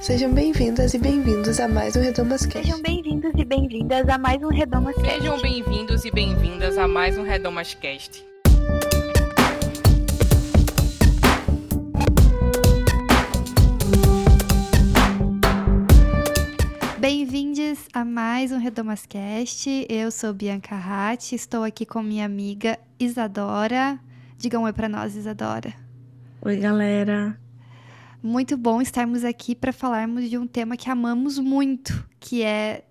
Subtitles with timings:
[0.00, 2.64] Sejam bem-vindas e bem-vindos a mais um Redomas Cast.
[2.64, 5.18] Sejam bem-vindos e bem-vindas a mais um Redomas Cast.
[5.18, 8.24] Sejam bem-vindos e bem-vindas a mais um Redomas Cast.
[16.98, 19.86] Bem-vindos a mais um Redomascast.
[19.88, 23.98] Eu sou Bianca Ratti, estou aqui com minha amiga Isadora.
[24.38, 25.74] Diga um oi para nós, Isadora.
[26.40, 27.36] Oi, galera.
[28.22, 32.84] Muito bom estarmos aqui para falarmos de um tema que amamos muito, que é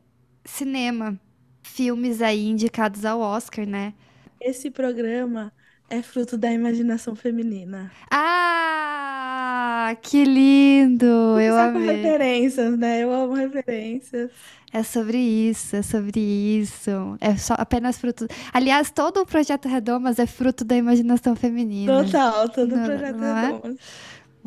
[0.46, 1.20] cinema.
[1.64, 3.94] Filmes aí indicados ao Oscar, né?
[4.40, 5.52] Esse programa
[5.90, 7.92] é fruto da imaginação feminina.
[8.10, 11.06] Ah, que lindo!
[11.06, 11.88] Eu Só com amei.
[11.98, 13.04] referências, né?
[13.04, 14.32] Eu amo referências.
[14.72, 16.92] É sobre isso, é sobre isso.
[17.20, 18.28] É só apenas fruto.
[18.54, 22.04] Aliás, todo o projeto Redomas é fruto da imaginação feminina.
[22.06, 23.46] Total, todo Não- projeto não é?
[23.48, 23.78] Redomas.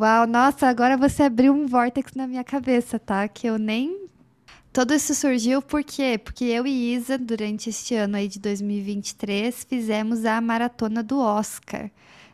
[0.00, 3.28] Uau, nossa, agora você abriu um vórtex na minha cabeça, tá?
[3.28, 4.08] Que eu nem.
[4.72, 6.16] Todo isso surgiu por quê?
[6.16, 11.90] Porque eu e Isa, durante este ano aí de 2023, fizemos a maratona do Oscar,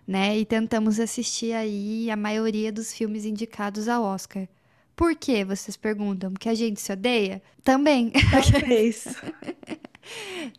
[0.06, 0.38] né?
[0.38, 4.46] E tentamos assistir aí a maioria dos filmes indicados ao Oscar.
[4.94, 5.44] Por quê?
[5.44, 6.30] Vocês perguntam?
[6.30, 7.42] Porque a gente se odeia?
[7.64, 8.12] Também.
[8.30, 9.08] Talvez.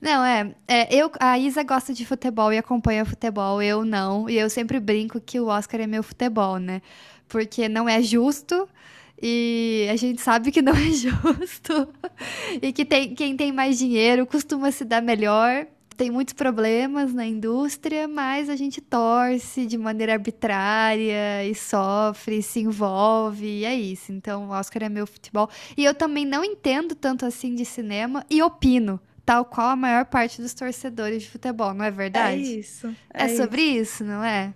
[0.02, 4.30] Não, é, é, eu, a Isa gosta de futebol e acompanha futebol, eu não.
[4.30, 6.82] E eu sempre brinco que o Oscar é meu futebol, né?
[7.28, 8.68] Porque não é justo
[9.22, 11.88] e a gente sabe que não é justo.
[12.62, 15.66] E que tem, quem tem mais dinheiro costuma se dar melhor.
[15.96, 22.60] Tem muitos problemas na indústria, mas a gente torce de maneira arbitrária e sofre, se
[22.60, 24.12] envolve, e é isso.
[24.12, 25.50] Então, o Oscar é meu futebol.
[25.76, 30.06] E eu também não entendo tanto assim de cinema e opino, tal qual a maior
[30.08, 32.60] parte dos torcedores de futebol, não é É verdade?
[32.60, 32.98] isso.
[33.14, 33.64] É, É sobre isso.
[33.64, 34.54] isso, não é?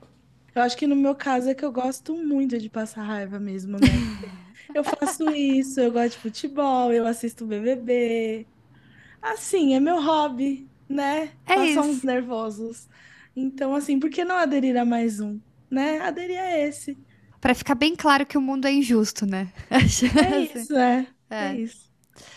[0.53, 3.79] Eu acho que no meu caso é que eu gosto muito de passar raiva mesmo,
[3.79, 3.87] né?
[4.73, 8.47] Eu faço isso, eu gosto de futebol, eu assisto BBB.
[9.21, 11.37] Assim, é meu hobby, né?
[11.45, 11.81] É Passar isso.
[11.83, 12.89] uns nervosos.
[13.35, 15.41] Então, assim, por que não aderir a mais um?
[15.71, 15.99] Né?
[16.01, 16.97] Aderir a esse.
[17.39, 19.51] Pra ficar bem claro que o mundo é injusto, né?
[20.17, 21.07] É isso, é.
[21.29, 21.35] É.
[21.37, 21.90] É isso.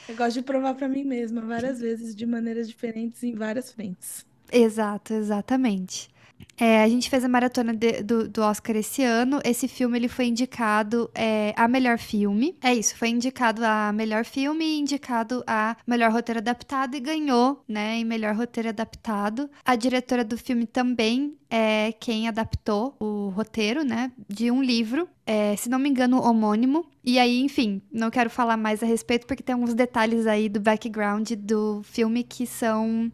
[0.09, 4.25] Eu gosto de provar pra mim mesma várias vezes, de maneiras diferentes, em várias frentes.
[4.53, 6.09] Exato, exatamente.
[6.57, 9.41] É, a gente fez a maratona de- do, do Oscar esse ano.
[9.45, 12.57] Esse filme ele foi indicado é, a melhor filme.
[12.63, 17.63] É isso, foi indicado a melhor filme e indicado a melhor roteiro adaptado e ganhou,
[17.69, 19.51] né, em melhor roteiro adaptado.
[19.65, 25.57] A diretora do filme também é quem adaptou o roteiro, né, de um livro, é,
[25.57, 26.87] se não me engano, homônimo.
[27.03, 30.61] E aí, enfim, não quero falar mais a respeito porque tem alguns detalhes aí do
[30.61, 33.11] background do filme que são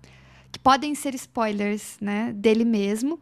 [0.63, 3.19] podem ser spoilers, né, dele mesmo.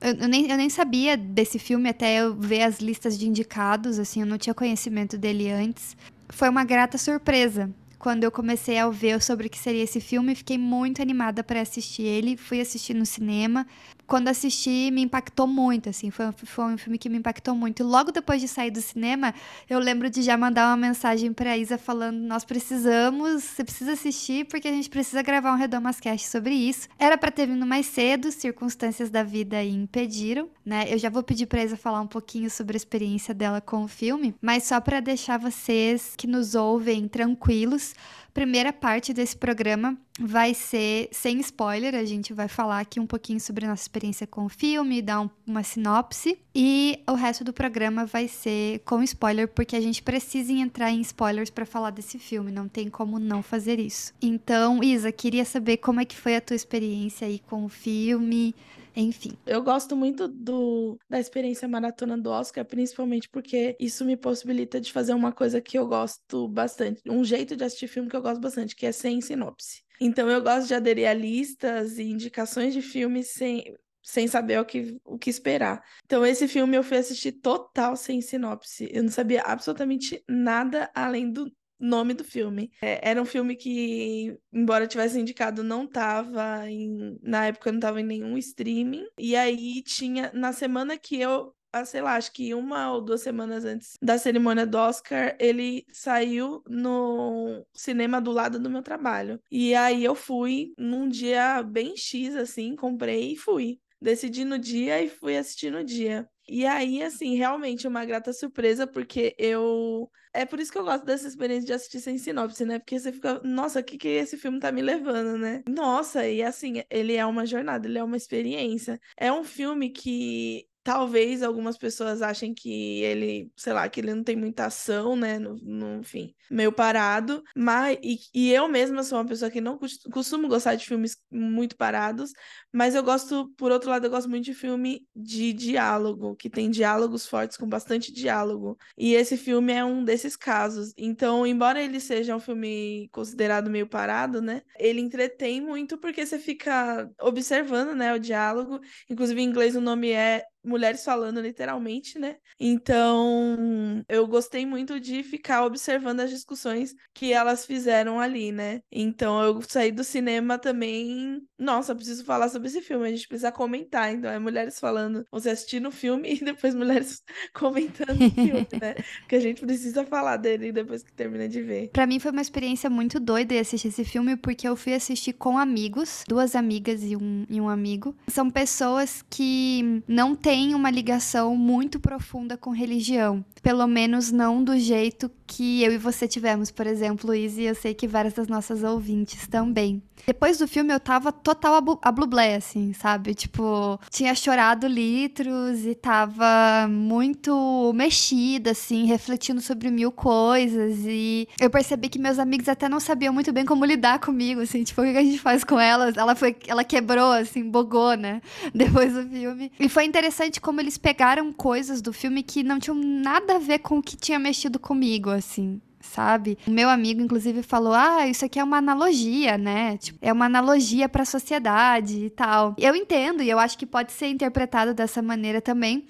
[0.00, 3.98] Eu, eu nem, eu nem sabia desse filme até eu ver as listas de indicados,
[3.98, 5.96] assim, eu não tinha conhecimento dele antes.
[6.28, 7.70] Foi uma grata surpresa.
[7.98, 11.62] Quando eu comecei a ver sobre o que seria esse filme, fiquei muito animada para
[11.62, 12.36] assistir ele.
[12.36, 13.66] Fui assistir no cinema.
[14.06, 16.10] Quando assisti, me impactou muito, assim.
[16.10, 17.80] Foi, um- foi um filme que me impactou muito.
[17.80, 19.34] E logo depois de sair do cinema,
[19.68, 24.46] eu lembro de já mandar uma mensagem pra Isa falando: Nós precisamos, você precisa assistir,
[24.46, 26.88] porque a gente precisa gravar um Redomascast sobre isso.
[26.98, 30.84] Era pra ter vindo mais cedo, circunstâncias da vida impediram, né?
[30.88, 33.88] Eu já vou pedir pra Isa falar um pouquinho sobre a experiência dela com o
[33.88, 37.94] filme, mas só pra deixar vocês que nos ouvem tranquilos.
[38.34, 43.38] Primeira parte desse programa vai ser sem spoiler, a gente vai falar aqui um pouquinho
[43.38, 47.52] sobre a nossa experiência com o filme, dar um- uma sinopse, e o resto do
[47.52, 52.18] programa vai ser com spoiler, porque a gente precisa entrar em spoilers para falar desse
[52.18, 54.12] filme, não tem como não fazer isso.
[54.20, 58.52] Então, Isa, queria saber como é que foi a tua experiência aí com o filme,
[58.96, 59.32] enfim.
[59.46, 64.92] Eu gosto muito do, da experiência maratona do Oscar, principalmente porque isso me possibilita de
[64.92, 68.40] fazer uma coisa que eu gosto bastante, um jeito de assistir filme que eu gosto
[68.40, 69.82] bastante, que é sem sinopse.
[70.00, 74.64] Então eu gosto de aderir a listas e indicações de filmes sem, sem saber o
[74.64, 75.82] que, o que esperar.
[76.04, 78.88] Então esse filme eu fui assistir total sem sinopse.
[78.92, 82.70] Eu não sabia absolutamente nada além do nome do filme.
[82.80, 87.18] É, era um filme que, embora tivesse indicado, não tava em.
[87.22, 89.06] Na época não tava em nenhum streaming.
[89.18, 90.30] E aí tinha.
[90.34, 91.54] Na semana que eu.
[91.72, 95.84] ah, sei lá, acho que uma ou duas semanas antes da cerimônia do Oscar, ele
[95.92, 99.40] saiu no cinema do lado do meu trabalho.
[99.50, 103.80] E aí eu fui num dia bem X, assim, comprei e fui.
[104.00, 106.28] Decidi no dia e fui assistir no dia.
[106.48, 110.10] E aí, assim, realmente uma grata surpresa, porque eu.
[110.32, 112.78] É por isso que eu gosto dessa experiência de assistir sem sinopse, né?
[112.78, 115.62] Porque você fica, nossa, o que que esse filme tá me levando, né?
[115.68, 119.00] Nossa, e assim, ele é uma jornada, ele é uma experiência.
[119.16, 124.22] É um filme que talvez algumas pessoas achem que ele, sei lá, que ele não
[124.22, 125.38] tem muita ação, né?
[125.38, 127.42] No, no fim, meio parado.
[127.56, 129.78] Mas, e, e eu mesma sou uma pessoa que não
[130.12, 132.32] costumo gostar de filmes muito parados,
[132.70, 136.70] mas eu gosto, por outro lado, eu gosto muito de filme de diálogo, que tem
[136.70, 138.76] diálogos fortes, com bastante diálogo.
[138.98, 140.92] E esse filme é um desses casos.
[140.98, 144.62] Então, embora ele seja um filme considerado meio parado, né?
[144.78, 148.80] Ele entretém muito porque você fica observando, né, o diálogo.
[149.08, 152.36] Inclusive, em inglês o nome é mulheres falando literalmente, né?
[152.58, 158.80] Então, eu gostei muito de ficar observando as discussões que elas fizeram ali, né?
[158.90, 161.42] Então, eu saí do cinema também.
[161.58, 164.12] Nossa, preciso falar sobre esse filme, a gente precisa comentar.
[164.12, 167.22] Então, é mulheres falando, você assistindo o filme e depois mulheres
[167.54, 168.94] comentando o filme, né?
[169.20, 171.90] Porque a gente precisa falar dele depois que termina de ver.
[171.92, 175.58] Para mim foi uma experiência muito doida assistir esse filme, porque eu fui assistir com
[175.58, 178.14] amigos, duas amigas e um, e um amigo.
[178.28, 183.44] São pessoas que não têm tem uma ligação muito profunda com religião.
[183.60, 187.74] Pelo menos não do jeito que eu e você tivemos, por exemplo, Luiz, e eu
[187.74, 190.00] sei que várias das nossas ouvintes também.
[190.26, 193.34] Depois do filme eu tava total a blublé, assim, sabe?
[193.34, 200.98] Tipo, tinha chorado litros e tava muito mexida, assim, refletindo sobre mil coisas.
[201.04, 204.82] E eu percebi que meus amigos até não sabiam muito bem como lidar comigo, assim,
[204.82, 206.16] tipo, o que a gente faz com elas?
[206.16, 208.40] Ela foi, ela quebrou, assim, bogou, né?
[208.74, 209.72] Depois do filme.
[209.78, 213.58] E foi interessante interessante como eles pegaram coisas do filme que não tinham nada a
[213.58, 216.58] ver com o que tinha mexido comigo, assim sabe?
[216.66, 219.96] O meu amigo, inclusive, falou: Ah, isso aqui é uma analogia, né?
[219.96, 222.74] Tipo, é uma analogia para a sociedade e tal.
[222.78, 226.04] Eu entendo, e eu acho que pode ser interpretado dessa maneira também.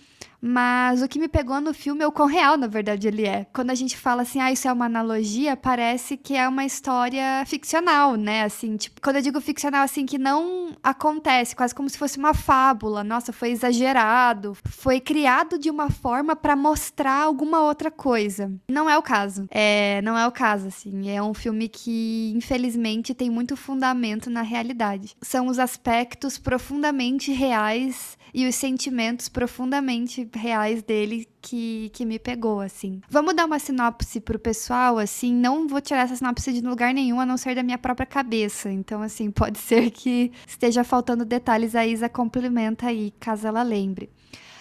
[0.46, 3.46] Mas o que me pegou no filme é o quão real, na verdade, ele é.
[3.50, 7.42] Quando a gente fala assim, ah, isso é uma analogia, parece que é uma história
[7.46, 8.42] ficcional, né?
[8.44, 12.34] Assim, tipo, quando eu digo ficcional, assim, que não acontece, quase como se fosse uma
[12.34, 13.02] fábula.
[13.02, 14.54] Nossa, foi exagerado.
[14.66, 18.52] Foi criado de uma forma para mostrar alguma outra coisa.
[18.68, 19.46] Não é o caso.
[19.50, 21.08] É, não é o caso, assim.
[21.08, 25.16] É um filme que, infelizmente, tem muito fundamento na realidade.
[25.22, 32.60] São os aspectos profundamente reais e os sentimentos profundamente reais dele que, que me pegou,
[32.60, 33.00] assim.
[33.08, 37.20] Vamos dar uma sinopse pro pessoal, assim, não vou tirar essa sinopse de lugar nenhum,
[37.20, 38.68] a não ser da minha própria cabeça.
[38.68, 44.10] Então, assim, pode ser que esteja faltando detalhes, a Isa complementa aí, caso ela lembre.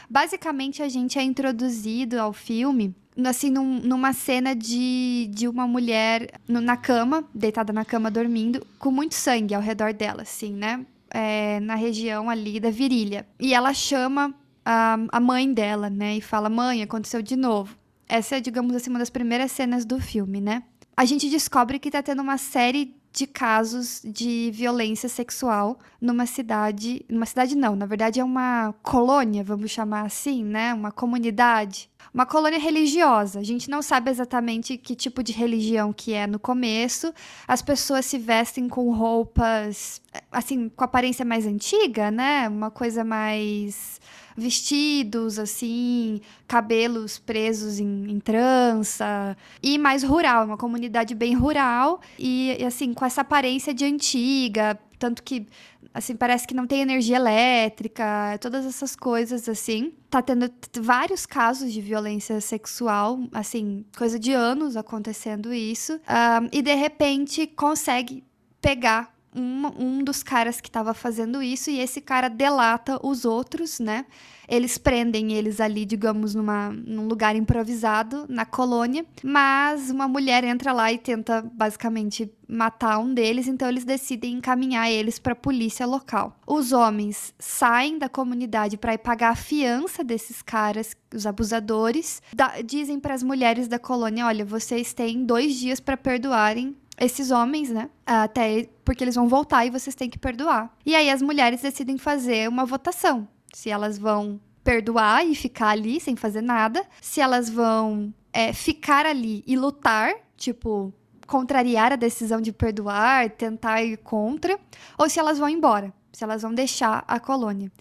[0.07, 2.93] Basicamente, a gente é introduzido ao filme
[3.25, 8.65] assim, num, numa cena de, de uma mulher no, na cama, deitada na cama dormindo,
[8.79, 10.83] com muito sangue ao redor dela, assim, né?
[11.13, 13.25] É, na região ali da virilha.
[13.39, 14.33] E ela chama
[14.65, 16.17] a, a mãe dela, né?
[16.17, 17.77] E fala: Mãe, aconteceu de novo.
[18.09, 20.63] Essa é, digamos assim, uma das primeiras cenas do filme, né?
[20.97, 27.05] A gente descobre que tá tendo uma série de casos de violência sexual numa cidade.
[27.07, 30.73] Numa cidade, não, na verdade é uma colônia, vamos chamar assim, né?
[30.73, 31.89] Uma comunidade.
[32.11, 33.39] Uma colônia religiosa.
[33.39, 37.13] A gente não sabe exatamente que tipo de religião que é no começo.
[37.47, 40.01] As pessoas se vestem com roupas,
[40.31, 42.49] assim, com aparência mais antiga, né?
[42.49, 44.01] Uma coisa mais
[44.35, 52.55] vestidos, assim, cabelos presos em, em trança, e mais rural, uma comunidade bem rural, e,
[52.59, 55.47] e assim, com essa aparência de antiga, tanto que
[55.93, 59.93] assim, parece que não tem energia elétrica, todas essas coisas assim.
[60.09, 60.49] Tá tendo
[60.81, 65.93] vários casos de violência sexual, assim, coisa de anos acontecendo isso.
[65.93, 68.23] Um, e de repente consegue
[68.59, 73.79] pegar um, um dos caras que estava fazendo isso e esse cara delata os outros,
[73.79, 74.05] né?
[74.47, 80.73] Eles prendem eles ali, digamos, numa, num lugar improvisado na colônia, mas uma mulher entra
[80.73, 85.85] lá e tenta basicamente matar um deles, então eles decidem encaminhar eles para a polícia
[85.85, 86.37] local.
[86.45, 92.61] Os homens saem da comunidade para ir pagar a fiança desses caras, os abusadores, da,
[92.61, 97.69] dizem para as mulheres da colônia: olha, vocês têm dois dias para perdoarem esses homens,
[97.69, 97.89] né?
[98.05, 100.75] Até porque eles vão voltar e vocês têm que perdoar.
[100.85, 103.27] E aí as mulheres decidem fazer uma votação.
[103.53, 109.05] Se elas vão perdoar e ficar ali sem fazer nada, se elas vão é, ficar
[109.05, 110.93] ali e lutar, tipo,
[111.27, 114.59] contrariar a decisão de perdoar, tentar ir contra,
[114.97, 117.71] ou se elas vão embora, se elas vão deixar a colônia.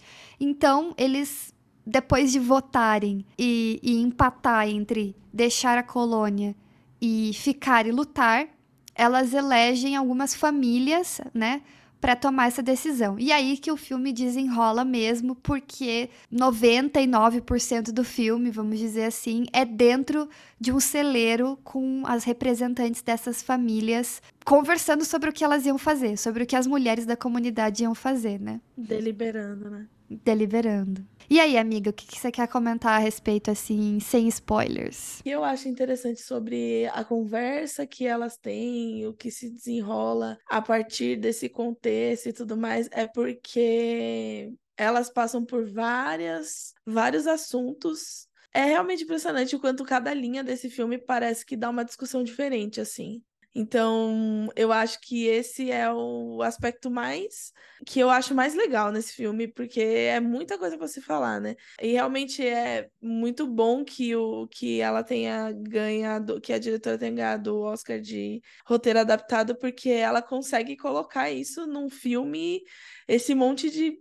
[0.41, 1.55] Então, eles,
[1.87, 6.55] depois de votarem e, e empatar entre deixar a colônia
[7.01, 8.49] e ficar e lutar,
[8.95, 11.63] elas elegem algumas famílias, né,
[12.03, 13.17] para tomar essa decisão.
[13.17, 19.65] E aí que o filme desenrola mesmo, porque 99% do filme, vamos dizer assim, é
[19.65, 25.79] dentro de um celeiro com as representantes dessas famílias conversando sobre o que elas iam
[25.79, 28.61] fazer, sobre o que as mulheres da comunidade iam fazer, né?
[28.77, 29.87] Deliberando, né?
[30.25, 31.05] deliberando.
[31.33, 35.23] E aí, amiga, o que, que você quer comentar a respeito, assim, sem spoilers?
[35.25, 41.17] Eu acho interessante sobre a conversa que elas têm, o que se desenrola a partir
[41.17, 48.29] desse contexto e tudo mais, é porque elas passam por várias, vários assuntos.
[48.53, 52.79] É realmente impressionante o quanto cada linha desse filme parece que dá uma discussão diferente,
[52.79, 53.23] assim.
[53.55, 57.53] Então, eu acho que esse é o aspecto mais
[57.85, 61.57] que eu acho mais legal nesse filme, porque é muita coisa para se falar, né?
[61.81, 67.13] E realmente é muito bom que o que ela tenha ganhado, que a diretora tenha
[67.13, 72.63] ganhado o Oscar de roteiro adaptado, porque ela consegue colocar isso num filme,
[73.07, 73.99] esse monte de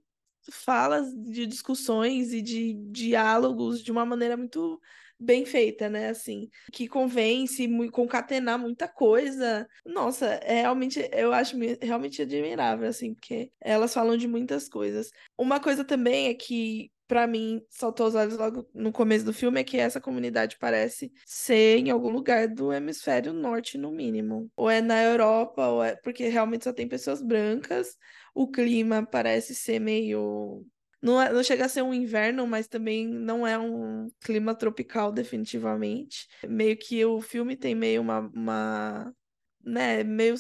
[0.51, 4.79] falas, de discussões e de diálogos de uma maneira muito
[5.22, 6.10] bem feita, né?
[6.10, 9.68] Assim, que convence, concatenar muita coisa.
[9.86, 15.12] Nossa, é realmente, eu acho realmente admirável, assim, porque elas falam de muitas coisas.
[15.38, 19.60] Uma coisa também é que para mim, saltou os olhos logo no começo do filme
[19.60, 24.50] é que essa comunidade parece ser em algum lugar do hemisfério norte, no mínimo.
[24.56, 27.98] Ou é na Europa, ou é porque realmente só tem pessoas brancas.
[28.34, 30.66] O clima parece ser meio
[31.01, 35.12] não, é, não chega a ser um inverno, mas também não é um clima tropical,
[35.12, 36.27] definitivamente.
[36.48, 39.13] Meio que o filme tem meio uma, uma
[39.63, 40.36] né, meio,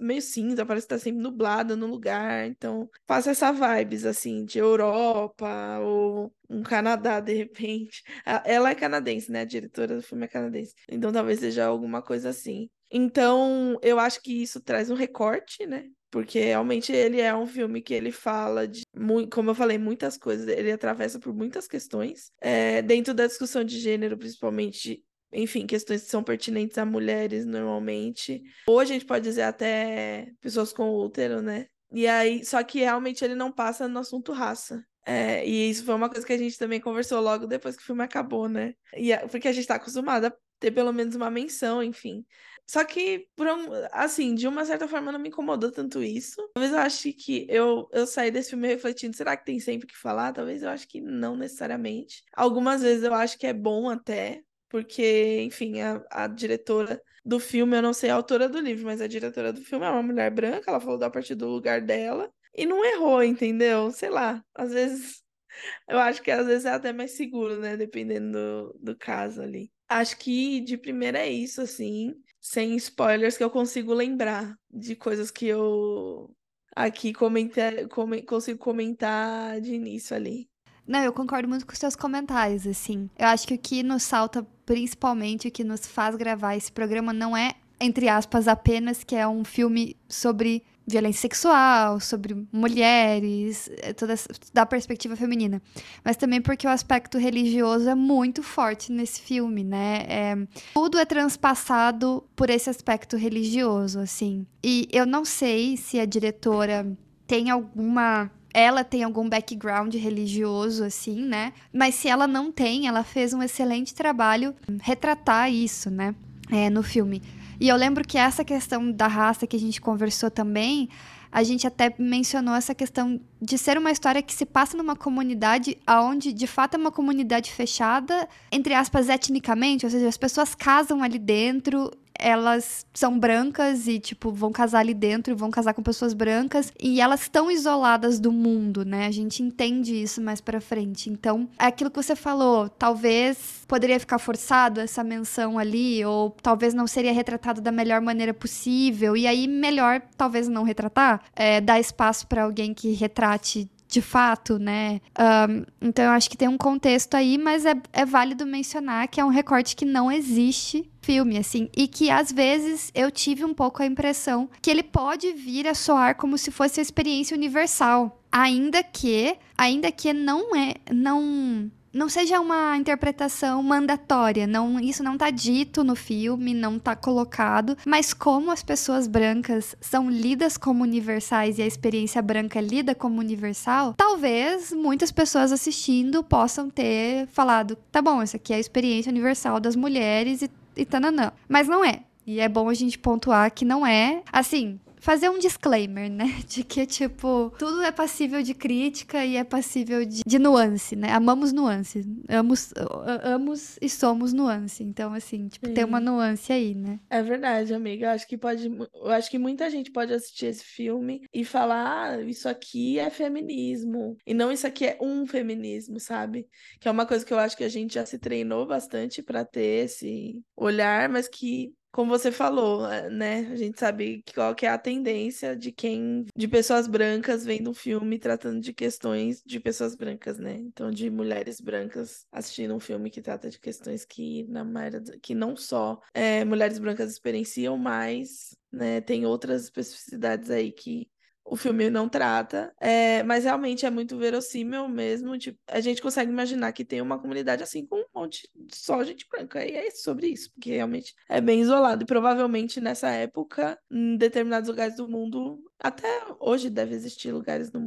[0.00, 2.46] meio cinza, parece que tá sempre nublado no lugar.
[2.46, 8.02] Então, passa essa vibes, assim, de Europa ou um Canadá, de repente.
[8.44, 9.40] Ela é canadense, né?
[9.40, 10.74] A diretora do filme é canadense.
[10.88, 12.68] Então, talvez seja alguma coisa assim.
[12.90, 15.86] Então, eu acho que isso traz um recorte, né?
[16.10, 18.82] Porque realmente ele é um filme que ele fala de,
[19.30, 22.30] como eu falei, muitas coisas, ele atravessa por muitas questões.
[22.40, 28.42] É, dentro da discussão de gênero, principalmente, enfim, questões que são pertinentes a mulheres normalmente.
[28.68, 31.66] Ou a gente pode dizer até pessoas com útero, né?
[31.92, 34.84] E aí, só que realmente ele não passa no assunto raça.
[35.04, 37.86] É, e isso foi uma coisa que a gente também conversou logo depois que o
[37.86, 38.74] filme acabou, né?
[38.92, 42.24] E, porque a gente tá acostumada a ter pelo menos uma menção, enfim.
[42.66, 46.36] Só que, por um, assim, de uma certa forma não me incomodou tanto isso.
[46.54, 49.96] Talvez eu ache que eu, eu saí desse filme refletindo, será que tem sempre que
[49.96, 50.32] falar?
[50.32, 52.24] Talvez eu acho que não necessariamente.
[52.34, 57.76] Algumas vezes eu acho que é bom até, porque, enfim, a, a diretora do filme,
[57.76, 60.30] eu não sei a autora do livro, mas a diretora do filme é uma mulher
[60.30, 63.92] branca, ela falou da partir do lugar dela e não errou, entendeu?
[63.92, 65.22] Sei lá, às vezes
[65.88, 67.76] eu acho que às vezes é até mais seguro, né?
[67.76, 69.70] Dependendo do, do caso ali.
[69.88, 72.12] Acho que de primeira é isso, assim
[72.46, 76.30] sem spoilers, que eu consigo lembrar de coisas que eu
[76.76, 80.48] aqui comenta, come, consigo comentar de início ali.
[80.86, 83.10] Não, eu concordo muito com os seus comentários, assim.
[83.18, 87.12] Eu acho que o que nos salta, principalmente, o que nos faz gravar esse programa
[87.12, 93.92] não é, entre aspas, apenas que é um filme sobre violência sexual, sobre mulheres, eh,
[93.92, 94.14] toda
[94.54, 95.60] da perspectiva feminina,
[96.04, 100.04] mas também porque o aspecto religioso é muito forte nesse filme, né?
[100.08, 100.36] É,
[100.74, 104.46] tudo é transpassado por esse aspecto religioso, assim.
[104.62, 106.86] E eu não sei se a diretora
[107.26, 111.52] tem alguma ela tem algum background religioso, assim, né?
[111.70, 116.14] Mas se ela não tem, ela fez um excelente trabalho retratar isso, né?
[116.50, 117.22] É, no filme.
[117.60, 120.88] E eu lembro que essa questão da raça que a gente conversou também,
[121.30, 125.76] a gente até mencionou essa questão de ser uma história que se passa numa comunidade
[125.88, 131.02] onde, de fato, é uma comunidade fechada, entre aspas, etnicamente, ou seja, as pessoas casam
[131.02, 135.82] ali dentro elas são brancas e, tipo, vão casar ali dentro e vão casar com
[135.82, 136.72] pessoas brancas.
[136.80, 139.06] E elas estão isoladas do mundo, né?
[139.06, 141.10] A gente entende isso mais pra frente.
[141.10, 142.68] Então, é aquilo que você falou.
[142.68, 148.32] Talvez poderia ficar forçado essa menção ali, ou talvez não seria retratado da melhor maneira
[148.32, 149.16] possível.
[149.16, 154.58] E aí, melhor talvez não retratar, é, dar espaço para alguém que retrate de fato,
[154.58, 155.00] né?
[155.18, 159.20] Um, então eu acho que tem um contexto aí, mas é, é válido mencionar que
[159.20, 163.54] é um recorte que não existe filme, assim, e que às vezes eu tive um
[163.54, 168.20] pouco a impressão que ele pode vir a soar como se fosse a experiência universal,
[168.30, 175.14] ainda que, ainda que não é, não não seja uma interpretação mandatória, não, isso não
[175.14, 180.82] está dito no filme, não está colocado, mas como as pessoas brancas são lidas como
[180.82, 187.26] universais e a experiência branca é lida como universal, talvez muitas pessoas assistindo possam ter
[187.28, 191.32] falado, tá bom, essa aqui é a experiência universal das mulheres e, e tananã.
[191.48, 192.02] Mas não é.
[192.26, 194.22] E é bom a gente pontuar que não é.
[194.32, 196.24] Assim, fazer um disclaimer, né?
[196.48, 201.12] De que, tipo, tudo é passível de crítica e é passível de, de nuance, né?
[201.12, 202.04] Amamos nuance.
[202.28, 202.74] Amos,
[203.22, 204.82] amos e somos nuance.
[204.82, 205.74] Então, assim, tipo, Sim.
[205.74, 206.98] tem uma nuance aí, né?
[207.08, 208.06] É verdade, amiga.
[208.06, 208.66] Eu acho que pode.
[208.66, 213.08] Eu acho que muita gente pode assistir esse filme e falar: ah, isso aqui é
[213.08, 214.16] feminismo.
[214.26, 216.48] E não isso aqui é um feminismo, sabe?
[216.80, 219.44] Que é uma coisa que eu acho que a gente já se treinou bastante para
[219.44, 223.48] ter esse olhar, mas que como você falou, eh, né?
[223.50, 227.74] A gente sabe qual que é a tendência de quem, de pessoas brancas vendo um
[227.74, 230.56] filme tratando de questões de pessoas brancas, né?
[230.58, 235.34] Então, de mulheres brancas assistindo um filme que trata de questões que na maioria, que
[235.34, 241.08] não só é, mulheres brancas experienciam, mas né, tem outras especificidades aí que
[241.48, 245.38] o filme não trata, é, mas realmente é muito verossímil mesmo.
[245.38, 249.02] Tipo, a gente consegue imaginar que tem uma comunidade assim com um monte de só
[249.04, 249.64] gente branca.
[249.64, 252.02] E é sobre isso, porque realmente é bem isolado.
[252.02, 256.08] E provavelmente nessa época, em determinados lugares do mundo, até
[256.40, 257.80] hoje deve existir lugares no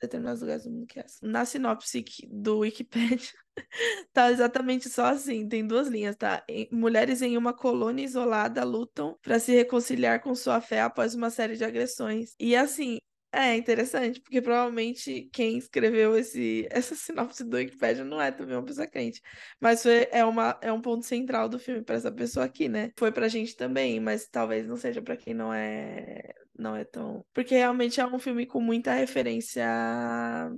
[0.00, 1.26] determinados lugares do mundo que é assim.
[1.26, 3.32] Na sinopse do Wikipedia,
[4.12, 6.44] tá exatamente só assim, tem duas linhas, tá?
[6.70, 11.56] Mulheres em uma colônia isolada lutam para se reconciliar com sua fé após uma série
[11.56, 12.34] de agressões.
[12.38, 12.98] E assim,
[13.32, 18.64] é interessante, porque provavelmente quem escreveu esse, essa sinopse do Wikipedia não é também uma
[18.64, 19.20] pessoa crente.
[19.60, 22.92] Mas foi, é, uma, é um ponto central do filme para essa pessoa aqui, né?
[22.98, 27.24] Foi pra gente também, mas talvez não seja para quem não é não é tão.
[27.32, 29.66] Porque realmente é um filme com muita referência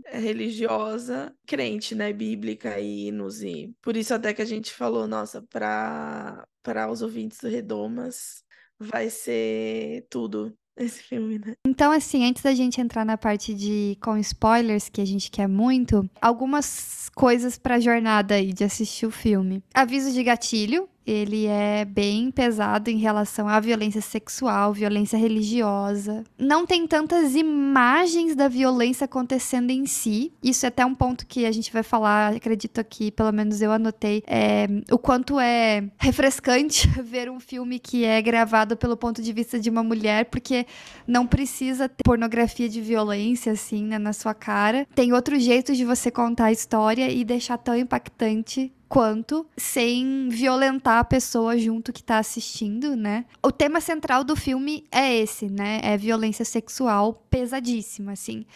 [0.07, 2.13] religiosa, crente, né?
[2.13, 3.41] Bíblica e hinos.
[3.83, 8.45] Por isso até que a gente falou, nossa, para para os ouvintes do Redomas,
[8.79, 11.55] vai ser tudo esse filme, né?
[11.67, 15.49] Então, assim, antes da gente entrar na parte de com spoilers, que a gente quer
[15.49, 19.63] muito, algumas coisas pra jornada aí de assistir o filme.
[19.75, 26.23] Aviso de gatilho, ele é bem pesado em relação à violência sexual, violência religiosa.
[26.39, 30.31] Não tem tantas imagens da violência acontecendo em si.
[30.43, 33.73] Isso é até um ponto que a gente vai falar, acredito aqui, pelo menos eu
[33.73, 39.33] anotei, é, o quanto é refrescante ver um filme que é gravado pelo ponto de
[39.33, 40.67] vista de uma mulher, porque
[41.07, 44.87] não precisa ter pornografia de violência, assim, né, na sua cara.
[44.95, 50.99] Tem outro jeito de você contar a história e deixar tão impactante quanto sem violentar
[50.99, 53.27] a pessoa junto que tá assistindo, né?
[53.43, 55.81] O tema central do filme é esse, né?
[55.83, 58.47] É violência sexual pesadíssima, assim.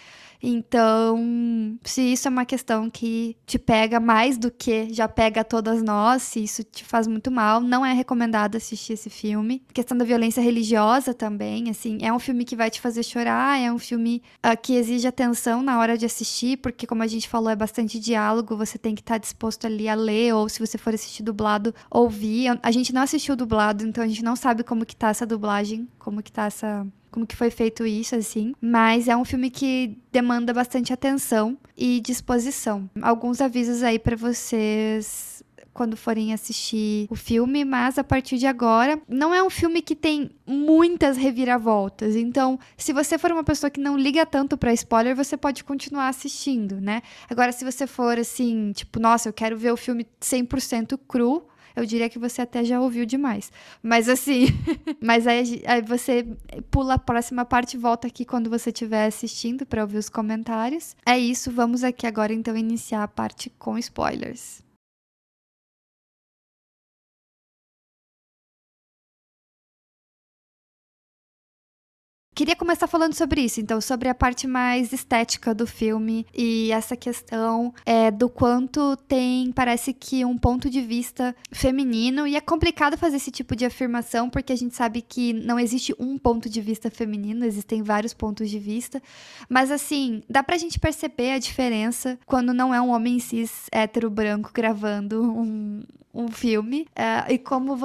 [0.43, 5.81] Então, se isso é uma questão que te pega mais do que já pega todas
[5.83, 9.63] nós, se isso te faz muito mal, não é recomendado assistir esse filme.
[9.71, 13.61] A questão da violência religiosa também, assim, é um filme que vai te fazer chorar,
[13.61, 17.29] é um filme uh, que exige atenção na hora de assistir, porque como a gente
[17.29, 20.59] falou, é bastante diálogo, você tem que estar tá disposto ali a ler, ou se
[20.59, 22.59] você for assistir dublado, ouvir.
[22.63, 25.89] A gente não assistiu dublado, então a gente não sabe como que tá essa dublagem,
[25.99, 28.55] como que tá essa como que foi feito isso, assim.
[28.61, 32.91] Mas é um filme que demanda bastante atenção e disposição.
[33.01, 39.01] Alguns avisos aí para vocês quando forem assistir o filme, mas a partir de agora,
[39.09, 42.15] não é um filme que tem muitas reviravoltas.
[42.15, 46.09] Então, se você for uma pessoa que não liga tanto para spoiler, você pode continuar
[46.09, 47.03] assistindo, né?
[47.29, 51.85] Agora, se você for assim, tipo, nossa, eu quero ver o filme 100% cru, eu
[51.85, 53.53] diria que você até já ouviu demais.
[53.83, 54.47] Mas assim,
[55.01, 56.27] mas aí, aí, você
[56.71, 60.97] pula a próxima parte e volta aqui quando você estiver assistindo para ouvir os comentários.
[61.05, 64.62] É isso, vamos aqui agora então iniciar a parte com spoilers.
[72.43, 76.97] Queria começar falando sobre isso, então, sobre a parte mais estética do filme e essa
[76.97, 82.27] questão é, do quanto tem, parece que, um ponto de vista feminino.
[82.27, 85.95] E é complicado fazer esse tipo de afirmação, porque a gente sabe que não existe
[86.01, 89.01] um ponto de vista feminino, existem vários pontos de vista.
[89.49, 94.11] Mas, assim, dá pra gente perceber a diferença quando não é um homem cis hétero
[94.11, 97.79] branco gravando um, um filme uh, e como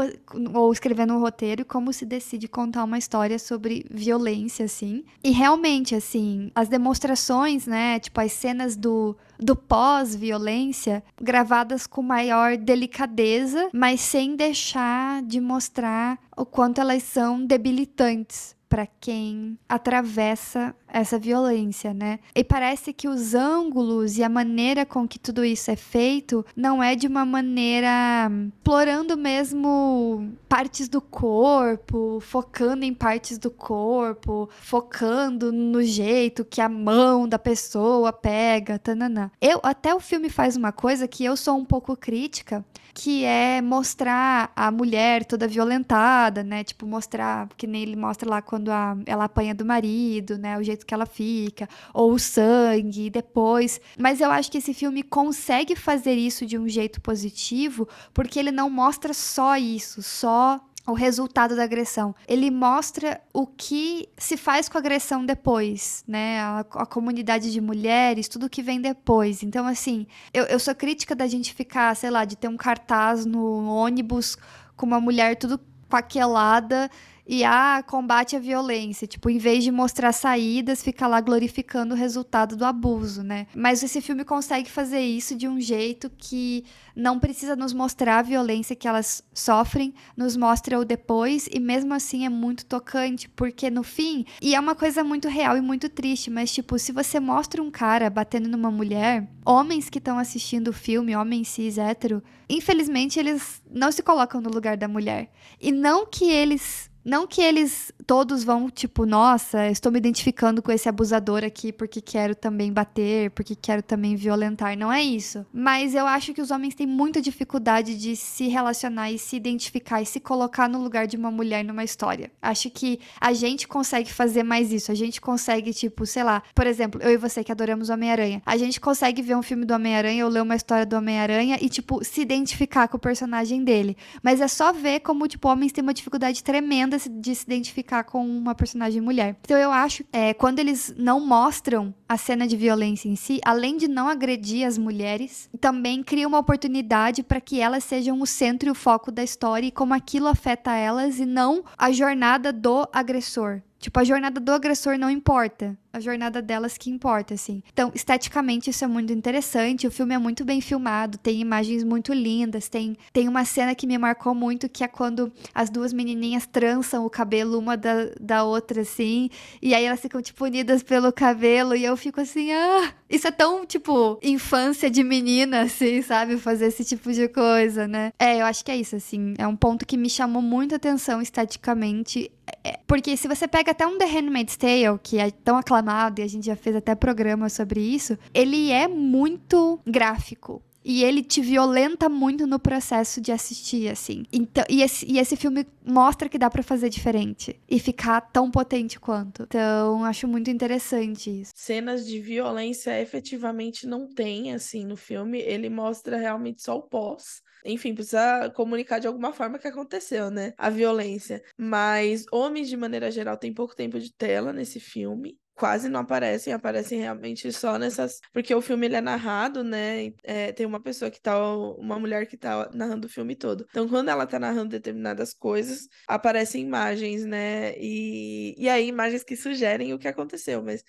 [0.54, 5.04] ou escrevendo um roteiro e como se decide contar uma história sobre violência assim.
[5.24, 12.58] E realmente assim as demonstrações né tipo as cenas do do pós-violência gravadas com maior
[12.58, 21.20] delicadeza mas sem deixar de mostrar o quanto elas são debilitantes para quem atravessa essa
[21.20, 22.20] violência, né?
[22.34, 26.82] E parece que os ângulos e a maneira com que tudo isso é feito não
[26.82, 35.52] é de uma maneira explorando mesmo partes do corpo, focando em partes do corpo, focando
[35.52, 39.32] no jeito que a mão da pessoa pega, tananã.
[39.42, 42.66] Eu até o filme faz uma coisa que eu sou um pouco crítica,
[43.00, 46.64] que é mostrar a mulher toda violentada, né?
[46.64, 50.58] Tipo, mostrar, que nem ele mostra lá quando a, ela apanha do marido, né?
[50.58, 53.80] O jeito que ela fica, ou o sangue depois.
[54.00, 58.50] Mas eu acho que esse filme consegue fazer isso de um jeito positivo, porque ele
[58.52, 62.16] não mostra só isso, só o resultado da agressão.
[62.28, 66.40] Ele mostra o que se faz com a agressão depois, né?
[66.40, 69.44] A, a comunidade de mulheres, tudo que vem depois.
[69.44, 73.26] Então, assim, eu, eu sou crítica da gente ficar, sei lá, de ter um cartaz
[73.26, 74.38] no ônibus
[74.78, 76.90] com uma mulher tudo paquelada
[77.28, 79.06] e ah, combate a violência.
[79.06, 83.48] Tipo, em vez de mostrar saídas, fica lá glorificando o resultado do abuso, né?
[83.54, 86.64] Mas esse filme consegue fazer isso de um jeito que
[86.96, 91.94] não precisa nos mostrar a violência que elas sofrem, nos mostra o depois e mesmo
[91.94, 95.90] assim é muito tocante, porque no fim, e é uma coisa muito real e muito
[95.90, 100.70] triste, mas tipo, se você mostra um cara batendo numa mulher, homens que estão assistindo
[100.70, 105.32] o filme, homens cis hétero, infelizmente eles não se colocam no lugar da mulher.
[105.62, 110.72] E não que eles não que eles todos vão, tipo, nossa, estou me identificando com
[110.72, 114.78] esse abusador aqui porque quero também bater, porque quero também violentar.
[114.78, 115.46] Não é isso.
[115.54, 120.02] Mas eu acho que os homens têm muita dificuldade de se relacionar e se identificar
[120.02, 122.32] e se colocar no lugar de uma mulher numa história.
[122.42, 124.90] Acho que a gente consegue fazer mais isso.
[124.90, 128.42] A gente consegue, tipo, sei lá, por exemplo, eu e você que adoramos Homem-Aranha.
[128.46, 131.68] A gente consegue ver um filme do Homem-Aranha ou ler uma história do Homem-Aranha e,
[131.68, 133.98] tipo, se identificar com o personagem dele.
[134.24, 138.26] Mas é só ver como, tipo, homens têm uma dificuldade tremenda de se identificar com
[138.26, 139.36] uma personagem mulher.
[139.42, 143.78] Então eu acho, é, quando eles não mostram a cena de violência em si, além
[143.78, 148.70] de não agredir as mulheres, também cria uma oportunidade para que elas sejam o centro
[148.70, 152.88] e o foco da história e como aquilo afeta elas e não a jornada do
[152.94, 153.62] agressor.
[153.80, 155.78] Tipo, a jornada do agressor não importa.
[155.94, 157.64] A jornada delas que importa, assim.
[157.72, 159.88] Então, esteticamente, isso é muito interessante.
[159.88, 162.70] O filme é muito bem filmado, tem imagens muito lindas.
[162.70, 167.06] Tem, tem uma cena que me marcou muito, que é quando as duas menininhas trançam
[167.06, 169.30] o cabelo uma da, da outra, assim.
[169.62, 171.76] E aí elas ficam, tipo, unidas pelo cabelo.
[171.76, 172.94] E eu fico assim, ah...
[173.10, 176.38] Isso é tão, tipo, infância de menina, assim, sabe?
[176.38, 178.12] Fazer esse tipo de coisa, né?
[178.20, 179.34] É, eu acho que é isso, assim.
[179.38, 182.30] É um ponto que me chamou muito atenção esteticamente.
[182.64, 186.24] É, porque se você pega até um The Handmaid's Tale, que é tão aclamado, e
[186.24, 190.62] a gente já fez até programa sobre isso, ele é muito gráfico.
[190.90, 194.24] E ele te violenta muito no processo de assistir, assim.
[194.32, 197.60] Então, e, esse, e esse filme mostra que dá para fazer diferente.
[197.70, 199.44] E ficar tão potente quanto.
[199.44, 201.52] Então, acho muito interessante isso.
[201.54, 205.40] Cenas de violência efetivamente não tem, assim, no filme.
[205.40, 210.54] Ele mostra realmente só o pós enfim, precisa comunicar de alguma forma que aconteceu, né?
[210.58, 211.44] A violência.
[211.58, 216.54] Mas homens, de maneira geral, têm pouco tempo de tela nesse filme quase não aparecem,
[216.54, 218.22] aparecem realmente só nessas.
[218.32, 220.14] Porque o filme ele é narrado, né?
[220.24, 221.36] É, tem uma pessoa que tá.
[221.78, 223.66] Uma mulher que tá narrando o filme todo.
[223.70, 227.74] Então, quando ela tá narrando determinadas coisas, aparecem imagens, né?
[227.78, 230.84] E, e aí, imagens que sugerem o que aconteceu, mas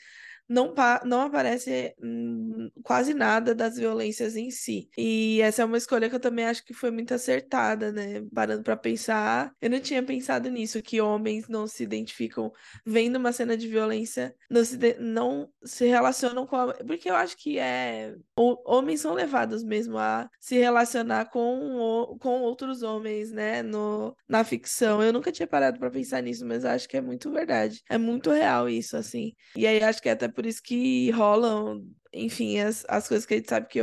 [0.48, 4.88] não, não aparece hum, quase nada das violências em si.
[4.96, 8.24] E essa é uma escolha que eu também acho que foi muito acertada, né?
[8.34, 12.50] Parando para pensar, eu não tinha pensado nisso, que homens não se identificam
[12.86, 16.74] vendo uma cena de violência, não se, não se relacionam com a...
[16.74, 18.14] Porque eu acho que é.
[18.36, 22.18] Homens são levados mesmo a se relacionar com, o...
[22.18, 23.62] com outros homens, né?
[23.62, 24.16] No...
[24.26, 25.02] Na ficção.
[25.02, 27.82] Eu nunca tinha parado para pensar nisso, mas acho que é muito verdade.
[27.90, 29.34] É muito real isso, assim.
[29.54, 33.34] E aí acho que é até por isso que rolam, enfim, as, as coisas que
[33.34, 33.80] a gente sabe que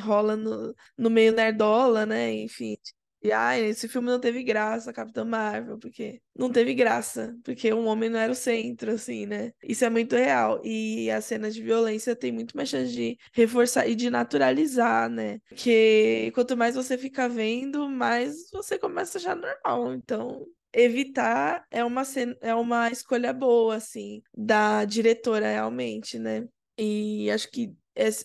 [0.00, 2.32] rola no, no meio nerdola, né?
[2.32, 2.78] Enfim.
[3.22, 7.86] E ai, esse filme não teve graça, Capitão Marvel, porque não teve graça, porque um
[7.86, 9.52] homem não era o centro, assim, né?
[9.62, 10.62] Isso é muito real.
[10.64, 15.40] E as cenas de violência tem muito mais chance de reforçar e de naturalizar, né?
[15.46, 19.92] Porque quanto mais você fica vendo, mais você começa a achar normal.
[19.92, 22.02] Então, evitar é uma,
[22.40, 26.46] é uma escolha boa, assim, da diretora, realmente, né?
[26.76, 27.74] E acho que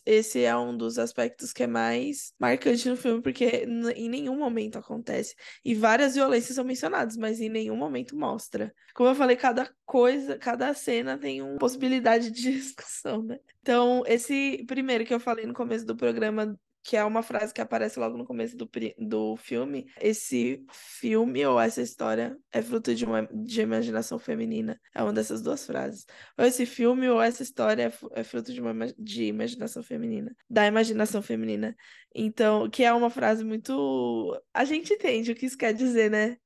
[0.06, 4.77] esse é um dos aspectos que é mais marcante no filme, porque em nenhum momento
[4.77, 5.34] acontece.
[5.65, 8.71] E várias violências são mencionadas, mas em nenhum momento mostra.
[8.93, 13.39] Como eu falei, cada coisa, cada cena tem uma possibilidade de discussão, né?
[13.62, 17.62] Então, esse primeiro que eu falei no começo do programa que é uma frase que
[17.62, 18.69] aparece logo no começo do,
[19.00, 19.86] do filme.
[20.00, 24.80] Esse filme ou essa história é fruto de uma de imaginação feminina.
[24.93, 26.06] É uma dessas duas frases.
[26.38, 30.67] Ou esse filme ou essa história é, é fruto de uma de imaginação feminina, da
[30.67, 31.76] imaginação feminina.
[32.13, 34.39] Então, que é uma frase muito.
[34.54, 36.38] A gente entende o que isso quer dizer, né?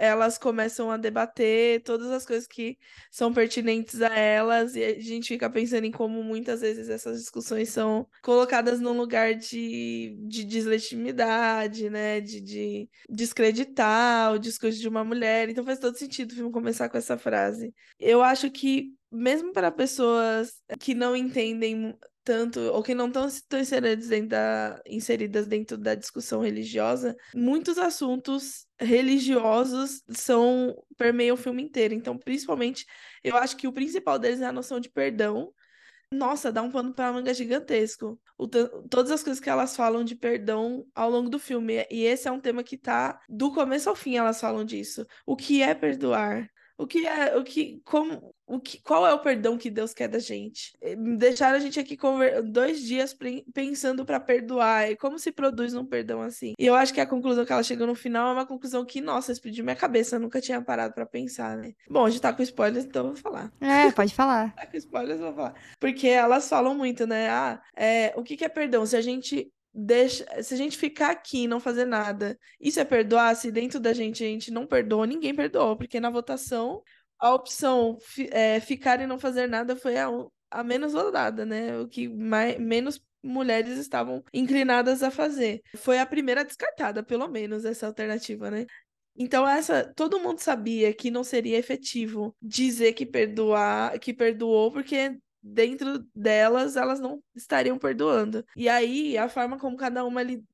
[0.00, 2.78] Elas começam a debater todas as coisas que
[3.10, 7.68] são pertinentes a elas, e a gente fica pensando em como muitas vezes essas discussões
[7.68, 12.20] são colocadas num lugar de, de deslegitimidade, né?
[12.20, 15.50] De, de descreditar o discurso de uma mulher.
[15.50, 17.74] Então faz todo sentido o filme começar com essa frase.
[17.98, 24.08] Eu acho que mesmo para pessoas que não entendem tanto, ou que não estão inseridas
[24.08, 31.94] dentro, da, inseridas dentro da discussão religiosa, muitos assuntos religiosos são permeiam o filme inteiro.
[31.94, 32.86] Então, principalmente,
[33.22, 35.52] eu acho que o principal deles é a noção de perdão.
[36.12, 38.20] Nossa, dá um pano para manga gigantesco.
[38.36, 41.86] O, todas as coisas que elas falam de perdão ao longo do filme.
[41.90, 45.06] E esse é um tema que tá do começo ao fim, elas falam disso.
[45.24, 46.50] O que é perdoar?
[46.80, 50.08] O que é, o que, como, o que, qual é o perdão que Deus quer
[50.08, 50.72] da gente?
[50.80, 51.94] Eh, deixaram a gente aqui
[52.46, 53.14] dois dias
[53.52, 54.90] pensando para perdoar.
[54.90, 56.54] E como se produz um perdão assim?
[56.58, 59.02] E eu acho que a conclusão que ela chegou no final é uma conclusão que,
[59.02, 60.16] nossa, explodiu minha cabeça.
[60.16, 61.74] Eu nunca tinha parado para pensar, né?
[61.86, 63.52] Bom, a gente tá com spoilers, então eu vou falar.
[63.60, 64.52] É, pode falar.
[64.56, 65.54] tá com spoilers, eu vou falar.
[65.78, 67.28] Porque elas falam muito, né?
[67.28, 68.86] Ah, é, o que, que é perdão?
[68.86, 72.84] Se a gente deixa, se a gente ficar aqui e não fazer nada, isso é
[72.84, 73.34] perdoar?
[73.36, 76.82] Se dentro da gente a gente não perdoa, ninguém perdoou, porque na votação
[77.18, 77.98] a opção
[78.30, 80.08] é, ficar e não fazer nada foi a,
[80.50, 81.78] a menos votada, né?
[81.78, 85.62] O que mais, menos mulheres estavam inclinadas a fazer.
[85.76, 88.66] Foi a primeira descartada, pelo menos, essa alternativa, né?
[89.14, 95.18] Então, essa, todo mundo sabia que não seria efetivo dizer que perdoar, que perdoou, porque
[95.42, 98.44] dentro delas elas não estariam perdoando.
[98.56, 100.44] E aí, a forma como cada uma li,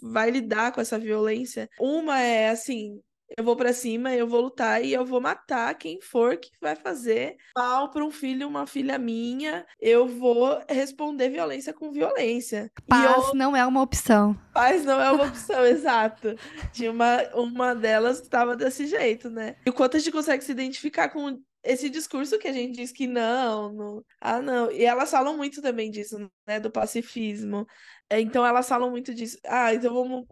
[0.00, 3.00] vai lidar com essa violência, uma é assim,
[3.36, 6.76] eu vou para cima, eu vou lutar e eu vou matar quem for que vai
[6.76, 9.64] fazer mal para um filho, uma filha minha.
[9.80, 12.70] Eu vou responder violência com violência.
[12.86, 13.34] Paz eu...
[13.34, 14.36] não é uma opção.
[14.52, 16.36] Paz não é uma opção, exato.
[16.72, 19.56] Tinha uma, uma delas que estava desse jeito, né?
[19.64, 22.92] E o quanto a gente consegue se identificar com esse discurso que a gente diz
[22.92, 24.70] que não, não, ah, não.
[24.70, 26.58] E elas falam muito também disso, né?
[26.60, 27.66] Do pacifismo.
[28.10, 29.38] É, então elas falam muito disso.
[29.46, 30.26] Ah, então vamos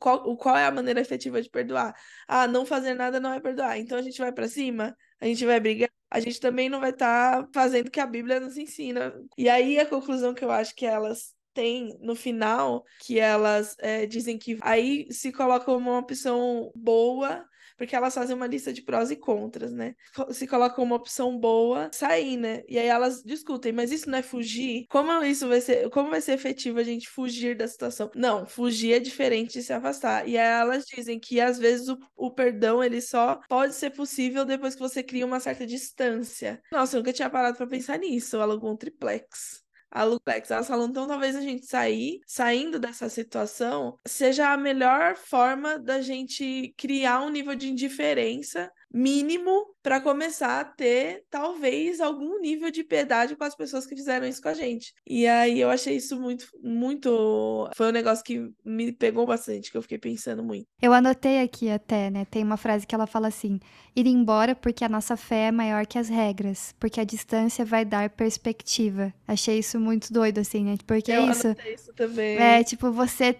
[0.00, 1.94] qual, qual é a maneira efetiva de perdoar?
[2.26, 3.78] Ah, não fazer nada não é perdoar.
[3.78, 6.90] Então a gente vai para cima, a gente vai brigar, a gente também não vai
[6.90, 9.14] estar tá fazendo o que a Bíblia nos ensina.
[9.36, 14.06] E aí a conclusão que eu acho que elas têm no final, que elas é,
[14.06, 17.44] dizem que aí se coloca uma opção boa
[17.80, 19.94] porque elas fazem uma lista de prós e contras, né?
[20.32, 22.62] Se colocam uma opção boa, sair, né?
[22.68, 24.84] E aí elas discutem, mas isso não é fugir?
[24.90, 28.10] Como isso vai ser, como vai ser efetivo a gente fugir da situação?
[28.14, 30.28] Não, fugir é diferente de se afastar.
[30.28, 34.44] E aí elas dizem que às vezes o, o perdão ele só pode ser possível
[34.44, 36.60] depois que você cria uma certa distância.
[36.70, 38.38] Nossa, eu nunca tinha parado para pensar nisso.
[38.38, 40.50] Alugou um triplex a Lupex.
[40.50, 46.00] Elas falam, então talvez a gente sair, saindo dessa situação, seja a melhor forma da
[46.00, 52.84] gente criar um nível de indiferença mínimo para começar a ter talvez algum nível de
[52.84, 54.92] piedade com as pessoas que fizeram isso com a gente.
[55.06, 59.76] E aí eu achei isso muito muito foi um negócio que me pegou bastante, que
[59.76, 60.66] eu fiquei pensando muito.
[60.82, 62.24] Eu anotei aqui até, né?
[62.24, 63.60] Tem uma frase que ela fala assim:
[63.94, 67.84] ir embora porque a nossa fé é maior que as regras, porque a distância vai
[67.84, 69.12] dar perspectiva.
[69.26, 70.76] Achei isso muito doido assim, né?
[70.86, 71.56] Porque eu é isso.
[71.72, 72.36] isso também.
[72.36, 73.36] É, tipo, você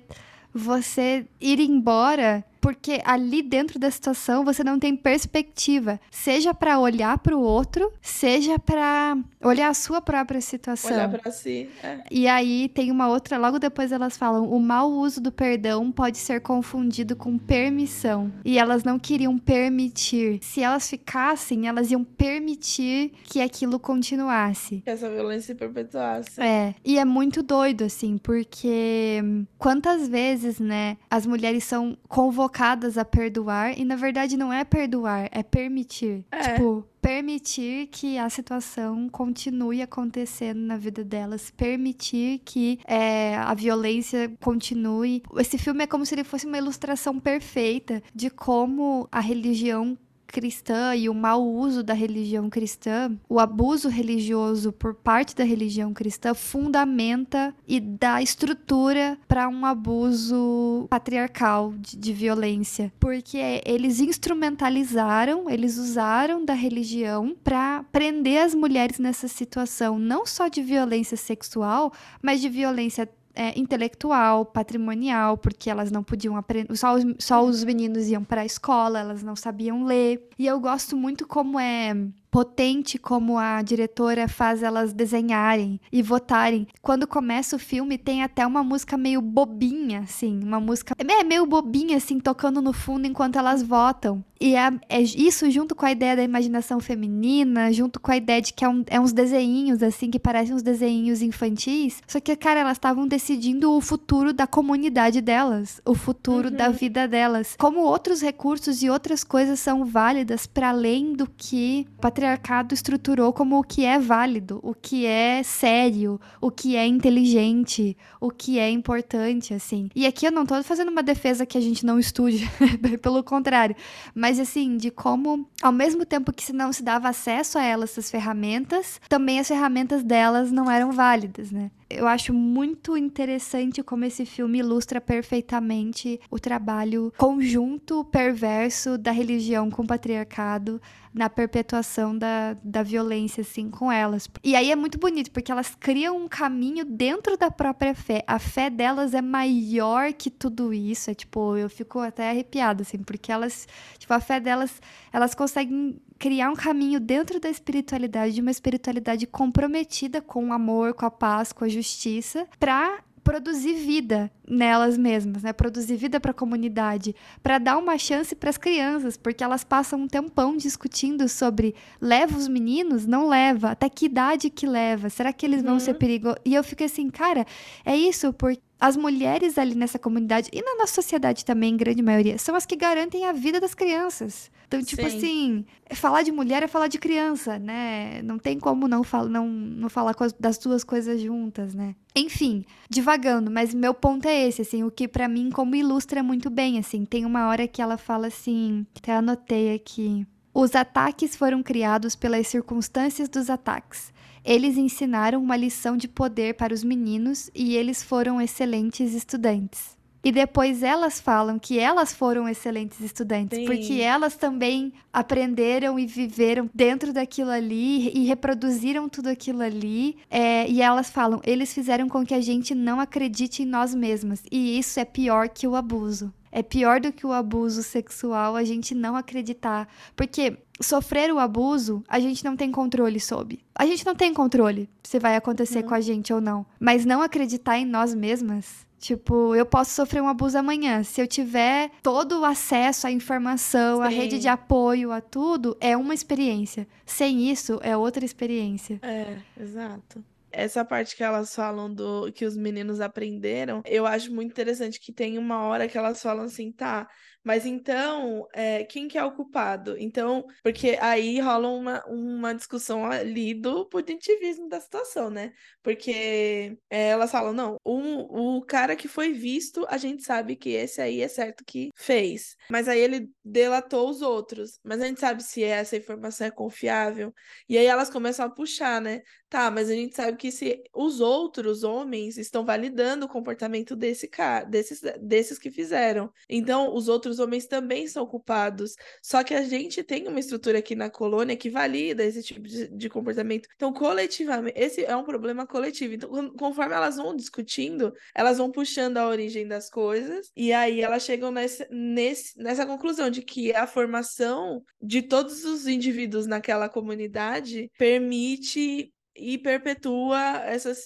[0.52, 7.18] você ir embora porque ali dentro da situação você não tem perspectiva, seja para olhar
[7.18, 10.92] para o outro, seja para olhar a sua própria situação.
[10.92, 11.68] Olhar para si.
[11.82, 12.00] É.
[12.10, 16.18] E aí tem uma outra, logo depois elas falam: o mau uso do perdão pode
[16.18, 18.30] ser confundido com permissão.
[18.44, 20.38] E elas não queriam permitir.
[20.42, 24.82] Se elas ficassem, elas iam permitir que aquilo continuasse.
[24.84, 26.40] Que essa violência se perpetuasse.
[26.40, 26.74] É.
[26.84, 29.22] E é muito doido, assim, porque
[29.56, 34.64] quantas vezes, né, as mulheres são convocadas convocadas a perdoar e na verdade não é
[34.64, 36.24] perdoar, é permitir.
[36.30, 36.54] É.
[36.54, 44.30] Tipo, permitir que a situação continue acontecendo na vida delas, permitir que é, a violência
[44.40, 45.22] continue.
[45.38, 49.96] Esse filme é como se ele fosse uma ilustração perfeita de como a religião
[50.30, 55.92] cristã e o mau uso da religião cristã, o abuso religioso por parte da religião
[55.92, 65.48] cristã fundamenta e dá estrutura para um abuso patriarcal de, de, violência, porque eles instrumentalizaram,
[65.50, 71.92] eles usaram da religião para prender as mulheres nessa situação, não só de violência sexual,
[72.22, 73.08] mas de violência
[73.40, 78.42] é, intelectual, patrimonial, porque elas não podiam aprender, só os, só os meninos iam para
[78.42, 80.29] a escola, elas não sabiam ler.
[80.38, 81.96] E eu gosto muito como é
[82.30, 86.66] potente como a diretora faz elas desenharem e votarem.
[86.80, 91.46] Quando começa o filme, tem até uma música meio bobinha, assim, uma música é meio
[91.46, 94.24] bobinha, assim, tocando no fundo enquanto elas votam.
[94.40, 98.40] E é, é, isso junto com a ideia da imaginação feminina, junto com a ideia
[98.40, 102.02] de que é, um, é uns desenhinhos, assim, que parecem uns desenhinhos infantis.
[102.06, 106.56] Só que, cara, elas estavam decidindo o futuro da comunidade delas, o futuro uhum.
[106.56, 107.54] da vida delas.
[107.58, 111.86] Como outros recursos e outras coisas são válidas para além do que
[112.20, 117.96] patriarcado estruturou como o que é válido, o que é sério, o que é inteligente,
[118.20, 119.88] o que é importante, assim.
[119.96, 122.46] E aqui eu não tô fazendo uma defesa que a gente não estude,
[123.00, 123.74] pelo contrário.
[124.14, 127.90] Mas assim, de como, ao mesmo tempo que se não se dava acesso a elas,
[127.92, 131.70] essas ferramentas, também as ferramentas delas não eram válidas, né?
[131.90, 139.68] Eu acho muito interessante como esse filme ilustra perfeitamente o trabalho conjunto perverso da religião
[139.68, 140.81] com o patriarcado
[141.12, 144.29] na perpetuação da, da violência, assim, com elas.
[144.44, 148.22] E aí é muito bonito, porque elas criam um caminho dentro da própria fé.
[148.26, 151.11] A fé delas é maior que tudo isso.
[151.11, 153.66] É tipo, eu fico até arrepiada, assim, porque elas,
[153.98, 154.81] tipo, a fé delas,
[155.12, 160.92] elas conseguem criar um caminho dentro da espiritualidade, de uma espiritualidade comprometida com o amor,
[160.92, 165.52] com a paz, com a justiça, para produzir vida nelas mesmas, né?
[165.54, 170.02] Produzir vida para a comunidade, para dar uma chance para as crianças, porque elas passam
[170.02, 175.33] um tempão discutindo sobre leva os meninos, não leva, até que idade que leva, será
[175.33, 175.80] que eles vão uhum.
[175.80, 176.40] ser perigosos?
[176.44, 177.46] E eu fico assim, cara,
[177.83, 182.02] é isso, porque as mulheres ali nessa comunidade e na nossa sociedade também, em grande
[182.02, 184.50] maioria, são as que garantem a vida das crianças.
[184.70, 185.16] Então, tipo Sim.
[185.16, 185.64] assim,
[185.96, 188.22] falar de mulher é falar de criança, né?
[188.22, 191.96] Não tem como não, fal não, não falar das duas coisas juntas, né?
[192.14, 196.48] Enfim, divagando, mas meu ponto é esse, assim, o que para mim como ilustra muito
[196.48, 200.24] bem, assim, tem uma hora que ela fala assim, até anotei aqui.
[200.54, 204.12] Os ataques foram criados pelas circunstâncias dos ataques.
[204.44, 209.98] Eles ensinaram uma lição de poder para os meninos e eles foram excelentes estudantes.
[210.22, 213.64] E depois elas falam que elas foram excelentes estudantes, Sim.
[213.64, 220.16] porque elas também aprenderam e viveram dentro daquilo ali e reproduziram tudo aquilo ali.
[220.30, 224.42] É, e elas falam, eles fizeram com que a gente não acredite em nós mesmas.
[224.50, 226.33] E isso é pior que o abuso.
[226.52, 229.88] É pior do que o abuso sexual a gente não acreditar.
[230.16, 233.61] Porque sofrer o abuso, a gente não tem controle sobre.
[233.74, 235.88] A gente não tem controle se vai acontecer uhum.
[235.88, 236.66] com a gente ou não.
[236.78, 238.89] Mas não acreditar em nós mesmas.
[239.00, 241.02] Tipo, eu posso sofrer um abuso amanhã.
[241.02, 244.02] Se eu tiver todo o acesso à informação, Sim.
[244.04, 246.86] à rede de apoio, a tudo, é uma experiência.
[247.06, 249.00] Sem isso, é outra experiência.
[249.02, 254.50] É, exato essa parte que elas falam do que os meninos aprenderam, eu acho muito
[254.50, 257.08] interessante que tem uma hora que elas falam assim, tá,
[257.44, 259.96] mas então, é, quem que é o culpado?
[259.98, 265.53] Então, porque aí rola uma, uma discussão ali do punitivismo da situação, né?
[265.83, 270.70] Porque é, elas falam, não, o, o cara que foi visto, a gente sabe que
[270.70, 272.57] esse aí é certo que fez.
[272.70, 274.79] Mas aí ele delatou os outros.
[274.85, 277.33] Mas a gente sabe se essa informação é confiável.
[277.68, 279.22] E aí elas começam a puxar, né?
[279.48, 284.29] Tá, mas a gente sabe que se os outros homens estão validando o comportamento desse
[284.29, 286.31] cara, desses, desses que fizeram.
[286.48, 288.94] Então, os outros outros homens também são culpados.
[289.22, 292.88] Só que a gente tem uma estrutura aqui na colônia que valida esse tipo de,
[292.88, 293.68] de comportamento.
[293.76, 296.14] Então, coletivamente, esse é um problema coletivo.
[296.14, 301.22] Então, conforme elas vão discutindo, elas vão puxando a origem das coisas, e aí elas
[301.22, 307.90] chegam nesse, nesse, nessa conclusão de que a formação de todos os indivíduos naquela comunidade
[307.98, 310.62] permite e perpetua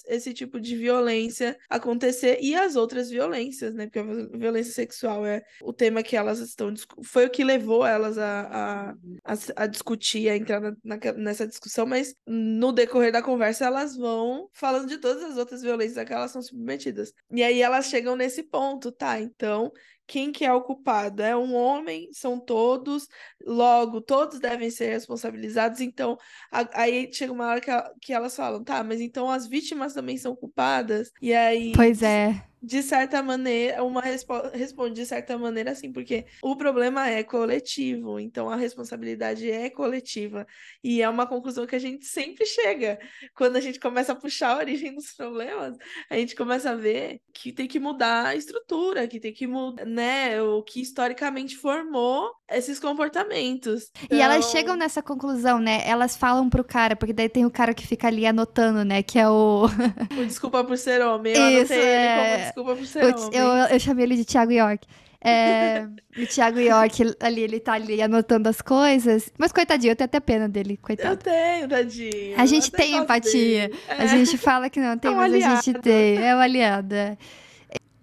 [0.07, 3.85] esse tipo de violência acontecer e as outras violências, né?
[3.85, 6.73] Porque a violência sexual é o tema que elas estão.
[7.03, 8.89] Foi o que levou elas a, a,
[9.23, 13.95] a, a discutir, a entrar na, na, nessa discussão, mas no decorrer da conversa elas
[13.95, 17.13] vão falando de todas as outras violências a que elas são submetidas.
[17.31, 19.19] E aí elas chegam nesse ponto, tá?
[19.19, 19.71] Então
[20.07, 21.21] quem que é o culpado?
[21.21, 23.07] É um homem, são todos,
[23.45, 25.81] logo, todos devem ser responsabilizados.
[25.81, 26.17] Então,
[26.51, 29.93] a, aí chega uma hora que, a, que elas falam, tá, mas então as vítimas
[29.93, 31.11] também são culpadas?
[31.21, 31.71] E aí.
[31.75, 37.23] Pois é de certa maneira, uma responde de certa maneira assim, porque o problema é
[37.23, 40.47] coletivo, então a responsabilidade é coletiva.
[40.83, 42.99] E é uma conclusão que a gente sempre chega.
[43.35, 45.77] Quando a gente começa a puxar a origem dos problemas,
[46.09, 49.85] a gente começa a ver que tem que mudar a estrutura, que tem que mudar,
[49.85, 53.91] né, o que historicamente formou esses comportamentos.
[54.03, 54.17] Então...
[54.17, 55.81] E elas então chegam nessa conclusão, né?
[55.85, 59.17] Elas falam pro cara, porque daí tem o cara que fica ali anotando, né, que
[59.17, 59.65] é o
[60.17, 61.33] o desculpa por ser homem.
[61.35, 61.77] Eu Isso, é...
[61.77, 64.87] ele como desculpa por ser eu, eu, eu chamei ele de Thiago York.
[65.27, 65.87] É,
[66.21, 69.31] o Thiago York ali, ele tá ali anotando as coisas.
[69.39, 71.13] Mas coitadinho, eu tenho até pena dele, coitado.
[71.13, 72.39] Eu tenho, tadinho.
[72.39, 73.71] A gente tem empatia.
[73.89, 74.07] A É.
[74.07, 76.23] gente fala que não tem, É mas a gente tem.
[76.23, 76.93] É o aliado.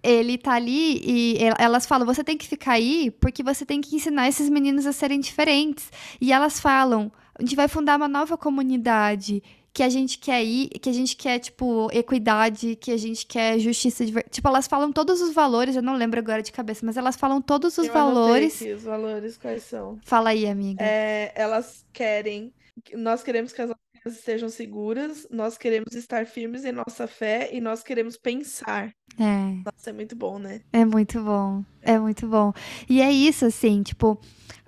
[0.02, 3.80] Ele tá ali e el- elas falam: você tem que ficar aí porque você tem
[3.80, 5.90] que ensinar esses meninos a serem diferentes.
[6.20, 9.42] E elas falam: a gente vai fundar uma nova comunidade.
[9.74, 13.58] Que a gente quer ir, que a gente quer, tipo, equidade, que a gente quer
[13.58, 14.04] justiça.
[14.30, 17.40] Tipo, elas falam todos os valores, eu não lembro agora de cabeça, mas elas falam
[17.40, 18.60] todos os Eu valores.
[18.60, 19.98] aqui os valores quais são.
[20.04, 20.84] Fala aí, amiga.
[20.84, 22.52] É, elas querem.
[22.94, 23.70] Nós queremos que as
[24.02, 28.92] crianças estejam seguras, nós queremos estar firmes em nossa fé e nós queremos pensar.
[29.18, 29.62] É.
[29.64, 30.60] Nossa, é muito bom, né?
[30.72, 32.52] É muito bom, é muito bom.
[32.88, 34.18] E é isso, assim, tipo,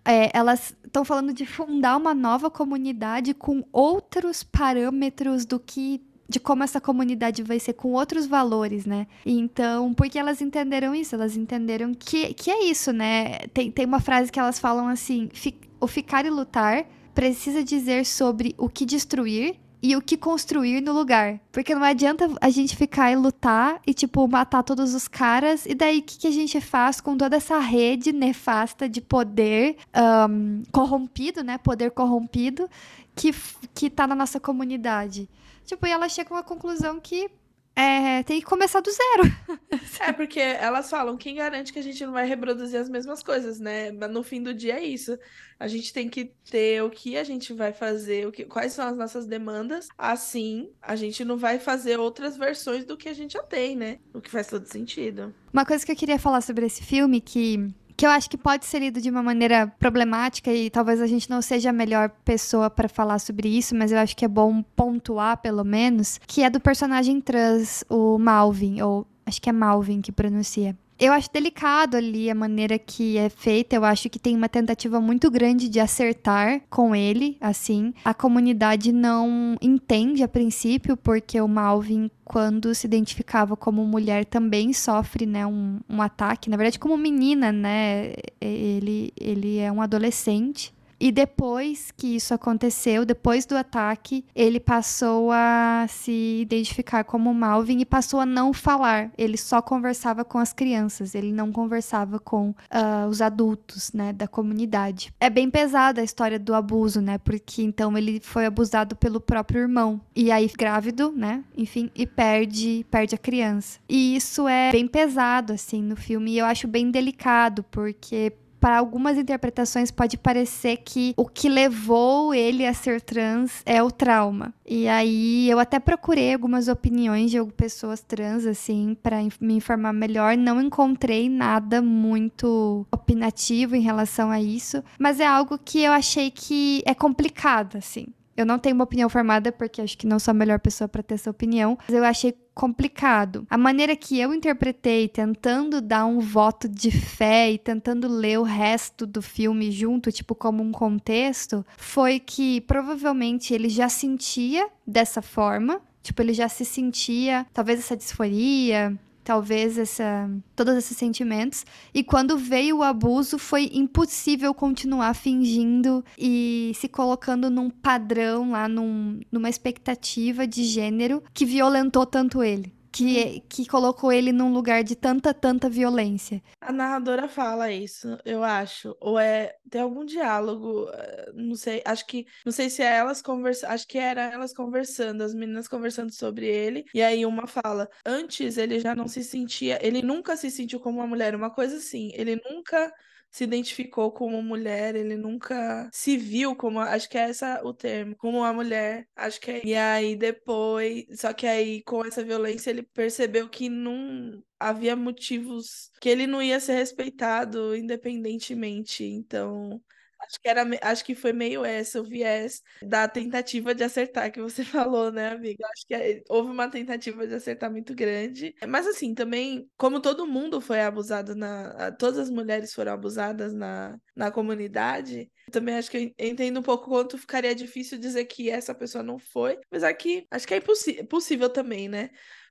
[0.04, 6.00] é, elas estão falando de fundar uma nova comunidade com outros parâmetros do que.
[6.26, 9.06] De como essa comunidade vai ser com outros valores, né?
[9.26, 13.40] Então, porque elas entenderam isso, elas entenderam que, que é isso, né?
[13.52, 18.04] Tem, tem uma frase que elas falam assim: "Fi- o ficar e lutar precisa dizer
[18.04, 21.38] sobre o que destruir e o que construir no lugar.
[21.52, 25.66] Porque não adianta a gente ficar e lutar e, tipo, matar todos os caras.
[25.66, 29.76] E daí, o que, que a gente faz com toda essa rede nefasta de poder
[29.92, 31.58] ahn, corrompido, né?
[31.58, 32.66] Poder corrompido
[33.14, 33.34] que,
[33.74, 35.28] que tá na nossa comunidade.
[35.66, 37.30] Tipo, e ela chega a uma conclusão que
[37.76, 39.34] é, tem que começar do zero.
[40.00, 43.58] É, porque elas falam, quem garante que a gente não vai reproduzir as mesmas coisas,
[43.58, 43.90] né?
[43.90, 45.18] Mas no fim do dia é isso.
[45.58, 48.86] A gente tem que ter o que a gente vai fazer, o que, quais são
[48.86, 49.88] as nossas demandas.
[49.96, 53.98] Assim, a gente não vai fazer outras versões do que a gente já tem, né?
[54.12, 55.34] O que faz todo sentido.
[55.52, 58.66] Uma coisa que eu queria falar sobre esse filme que que eu acho que pode
[58.66, 62.68] ser lido de uma maneira problemática e talvez a gente não seja a melhor pessoa
[62.68, 66.50] para falar sobre isso, mas eu acho que é bom pontuar pelo menos, que é
[66.50, 70.76] do personagem trans, o Malvin, ou acho que é Malvin que pronuncia.
[70.98, 73.76] Eu acho delicado ali a maneira que é feita.
[73.76, 77.92] Eu acho que tem uma tentativa muito grande de acertar com ele, assim.
[78.04, 84.72] A comunidade não entende a princípio, porque o Malvin, quando se identificava como mulher, também
[84.72, 86.50] sofre, né, um, um ataque.
[86.50, 88.12] Na verdade, como menina, né?
[88.40, 90.73] Ele, ele é um adolescente.
[91.04, 97.78] E depois que isso aconteceu, depois do ataque, ele passou a se identificar como Malvin
[97.80, 99.10] e passou a não falar.
[99.18, 104.26] Ele só conversava com as crianças, ele não conversava com ah, os adultos, né, da
[104.26, 105.12] comunidade.
[105.20, 109.60] É bem pesada a história do abuso, né, porque então ele foi abusado pelo próprio
[109.60, 110.00] irmão.
[110.16, 113.78] E aí, grávido, né, enfim, e perde, perde a criança.
[113.86, 118.32] E isso é bem pesado, assim, no filme, e eu acho bem delicado, porque
[118.64, 123.90] para algumas interpretações pode parecer que o que levou ele a ser trans é o
[123.90, 124.54] trauma.
[124.66, 130.34] E aí eu até procurei algumas opiniões de pessoas trans assim para me informar melhor,
[130.38, 136.30] não encontrei nada muito opinativo em relação a isso, mas é algo que eu achei
[136.30, 138.06] que é complicado assim.
[138.34, 141.02] Eu não tenho uma opinião formada porque acho que não sou a melhor pessoa para
[141.02, 143.46] ter essa opinião, mas eu achei complicado.
[143.50, 148.44] A maneira que eu interpretei, tentando dar um voto de fé e tentando ler o
[148.44, 155.20] resto do filme junto, tipo como um contexto, foi que provavelmente ele já sentia dessa
[155.20, 161.64] forma, tipo ele já se sentia, talvez essa disforia, talvez essa todos esses sentimentos.
[161.92, 168.68] E quando veio o abuso foi impossível continuar fingindo e se colocando num padrão lá
[168.68, 174.84] num, numa expectativa de gênero que violentou tanto ele que, que colocou ele num lugar
[174.84, 176.40] de tanta, tanta violência.
[176.60, 178.96] A narradora fala isso, eu acho.
[179.00, 179.56] Ou é.
[179.68, 181.82] Tem algum diálogo, eh, não sei.
[181.84, 182.24] Acho que.
[182.44, 183.70] Não sei se é elas conversando.
[183.70, 186.84] Acho que era elas conversando, as meninas conversando sobre ele.
[186.94, 189.84] E aí uma fala: Antes ele já não se sentia.
[189.84, 191.34] Ele nunca se sentiu como uma mulher.
[191.34, 192.12] Uma coisa assim.
[192.14, 192.92] Ele nunca
[193.34, 198.14] se identificou como mulher, ele nunca se viu como, acho que é essa o termo,
[198.14, 199.66] como uma mulher, acho que é.
[199.66, 205.90] E aí depois, só que aí com essa violência ele percebeu que não havia motivos
[206.00, 209.02] que ele não ia ser respeitado independentemente.
[209.04, 209.82] Então,
[210.26, 214.40] acho que era, acho que foi meio essa o viés da tentativa de acertar que
[214.40, 215.66] você falou, né, amiga?
[215.72, 218.54] Acho que é- houve uma tentativa de acertar muito grande.
[218.68, 223.98] Mas assim, também, como todo mundo foi abusado na, todas as mulheres foram abusadas na,
[224.14, 228.74] na comunidade, também acho que eu entendo um pouco quanto ficaria difícil dizer que essa
[228.74, 230.60] pessoa não foi, apesar que acho que é
[231.08, 232.10] possível também, né?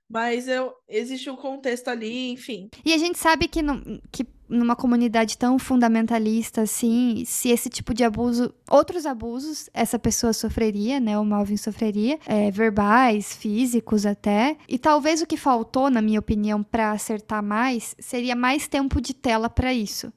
[0.09, 2.69] Mas eu, existe um contexto ali, enfim.
[2.86, 7.93] E a gente sabe que, não, que numa comunidade tão fundamentalista assim, se esse tipo
[7.93, 11.17] de abuso, outros abusos, essa pessoa sofreria, né?
[11.17, 14.57] O Malvin sofreria, é, verbais, físicos até.
[14.67, 19.13] E talvez o que faltou, na minha opinião, para acertar mais, seria mais tempo de
[19.13, 20.11] tela para isso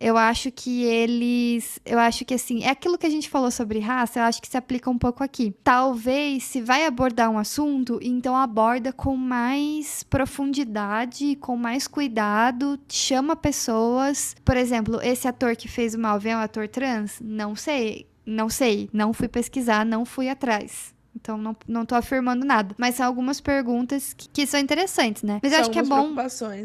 [0.00, 1.80] eu acho que eles.
[1.84, 4.48] Eu acho que assim, é aquilo que a gente falou sobre raça, eu acho que
[4.48, 5.54] se aplica um pouco aqui.
[5.62, 13.36] Talvez, se vai abordar um assunto, então aborda com mais profundidade, com mais cuidado, chama
[13.36, 14.34] pessoas.
[14.44, 17.20] Por exemplo, esse ator que fez o Malvin é um ator trans?
[17.22, 18.06] Não sei.
[18.26, 18.88] Não sei.
[18.92, 20.94] Não fui pesquisar, não fui atrás.
[21.14, 22.74] Então, não, não tô afirmando nada.
[22.76, 25.38] Mas são algumas perguntas que, que são interessantes, né?
[25.42, 26.12] Mas são eu acho que é bom.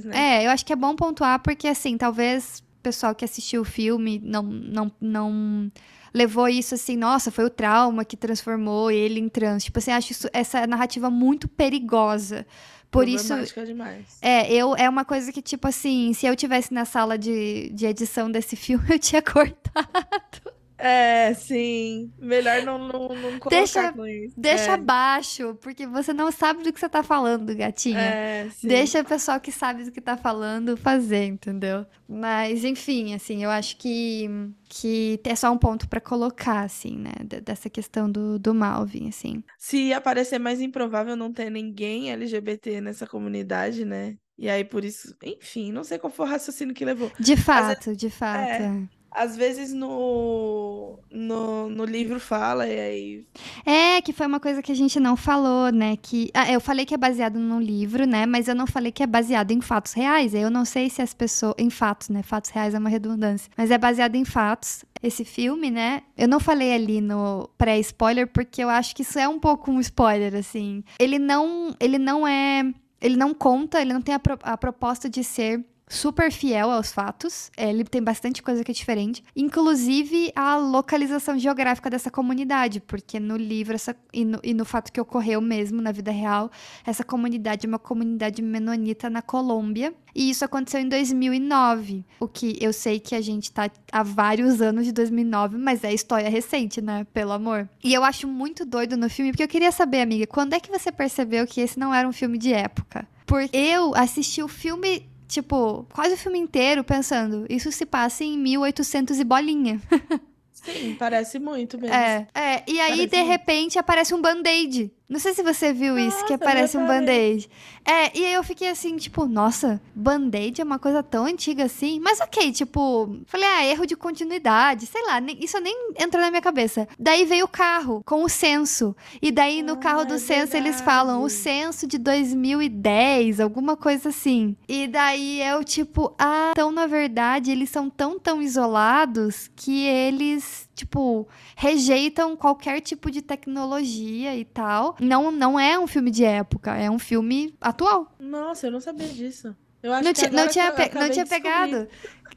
[0.06, 0.42] Né?
[0.42, 4.20] É, eu acho que é bom pontuar, porque, assim, talvez pessoal que assistiu o filme
[4.24, 5.72] não, não, não
[6.14, 9.64] levou isso assim, nossa, foi o trauma que transformou ele em trans.
[9.64, 12.46] Tipo assim, acho isso, essa narrativa muito perigosa.
[12.92, 13.36] Por isso.
[13.66, 14.18] Demais.
[14.22, 17.86] É, eu é uma coisa que, tipo assim, se eu tivesse na sala de, de
[17.86, 20.59] edição desse filme, eu tinha cortado.
[20.80, 22.10] É, sim.
[22.18, 24.34] Melhor não, não, não colocar deixa, com isso.
[24.38, 24.74] Deixa é.
[24.74, 28.00] abaixo, porque você não sabe do que você tá falando, gatinha.
[28.00, 28.68] É, sim.
[28.68, 31.86] Deixa o pessoal que sabe do que tá falando fazer, entendeu?
[32.08, 34.30] Mas, enfim, assim, eu acho que,
[34.70, 37.12] que é só um ponto para colocar, assim, né?
[37.44, 39.44] Dessa questão do, do Malvin, assim.
[39.58, 44.16] Se aparecer mais improvável não ter ninguém LGBT nessa comunidade, né?
[44.38, 47.12] E aí, por isso, enfim, não sei qual foi o raciocínio que levou.
[47.20, 48.64] De fato, de fato.
[48.64, 48.99] É.
[49.12, 53.28] Às vezes no, no, no, livro fala, e aí.
[53.66, 55.98] É, que foi uma coisa que a gente não falou, né?
[55.98, 56.30] Que.
[56.34, 58.26] Ah, eu falei que é baseado num livro, né?
[58.26, 60.34] Mas eu não falei que é baseado em fatos reais.
[60.34, 61.56] Eu não sei se as pessoas.
[61.58, 62.22] Em fatos, né?
[62.22, 63.52] Fatos reais é uma redundância.
[63.58, 64.86] Mas é baseado em fatos.
[65.02, 66.04] Esse filme, né?
[66.18, 69.80] Eu não falei ali no pré-spoiler, porque eu acho que isso é um pouco um
[69.80, 70.84] spoiler, assim.
[71.00, 71.76] Ele não.
[71.80, 72.64] Ele não é.
[73.02, 76.92] Ele não conta, ele não tem a, pro, a proposta de ser super fiel aos
[76.92, 77.52] fatos.
[77.58, 79.24] É, ele tem bastante coisa que é diferente.
[79.36, 84.92] Inclusive a localização geográfica dessa comunidade, porque no livro essa, e, no, e no fato
[84.92, 86.52] que ocorreu mesmo na vida real,
[86.86, 89.94] essa comunidade é uma comunidade menonita na Colômbia.
[90.14, 92.06] E isso aconteceu em 2009.
[92.20, 95.94] O que eu sei que a gente tá há vários anos de 2009, mas é
[95.94, 97.06] história recente, né?
[97.14, 97.70] Pelo amor.
[97.84, 100.70] E eu acho muito doido no filme, porque eu queria saber, amiga, quando é que
[100.70, 103.08] você percebeu que esse não era um filme de época?
[103.26, 108.38] Porque eu assisti o filme tipo, quase o filme inteiro pensando, isso se passa em
[108.38, 109.80] 1800 e bolinha.
[110.52, 111.96] Sim, parece muito mesmo.
[111.96, 112.64] É, é.
[112.68, 113.30] E aí, parece de muito.
[113.30, 114.92] repente, aparece um band-aid.
[115.10, 117.50] Não sei se você viu nossa, isso, que aparece um band-aid.
[117.84, 122.00] É, e aí eu fiquei assim, tipo, nossa, band-aid é uma coisa tão antiga assim.
[122.00, 126.30] Mas ok, tipo, falei, ah, erro de continuidade, sei lá, nem, isso nem entrou na
[126.30, 126.88] minha cabeça.
[127.00, 128.96] Daí veio o carro com o censo.
[129.20, 130.68] E daí no ah, carro do é censo verdade.
[130.68, 134.56] eles falam o censo de 2010, alguma coisa assim.
[134.68, 140.69] E daí eu, tipo, ah, então na verdade eles são tão, tão isolados que eles
[140.80, 144.96] tipo, rejeitam qualquer tipo de tecnologia e tal.
[145.00, 148.16] Não, não é um filme de época, é um filme atual.
[148.20, 149.56] Nossa, eu não sabia disso.
[149.82, 151.88] Eu acho não, que não tinha, pe não tinha pegado.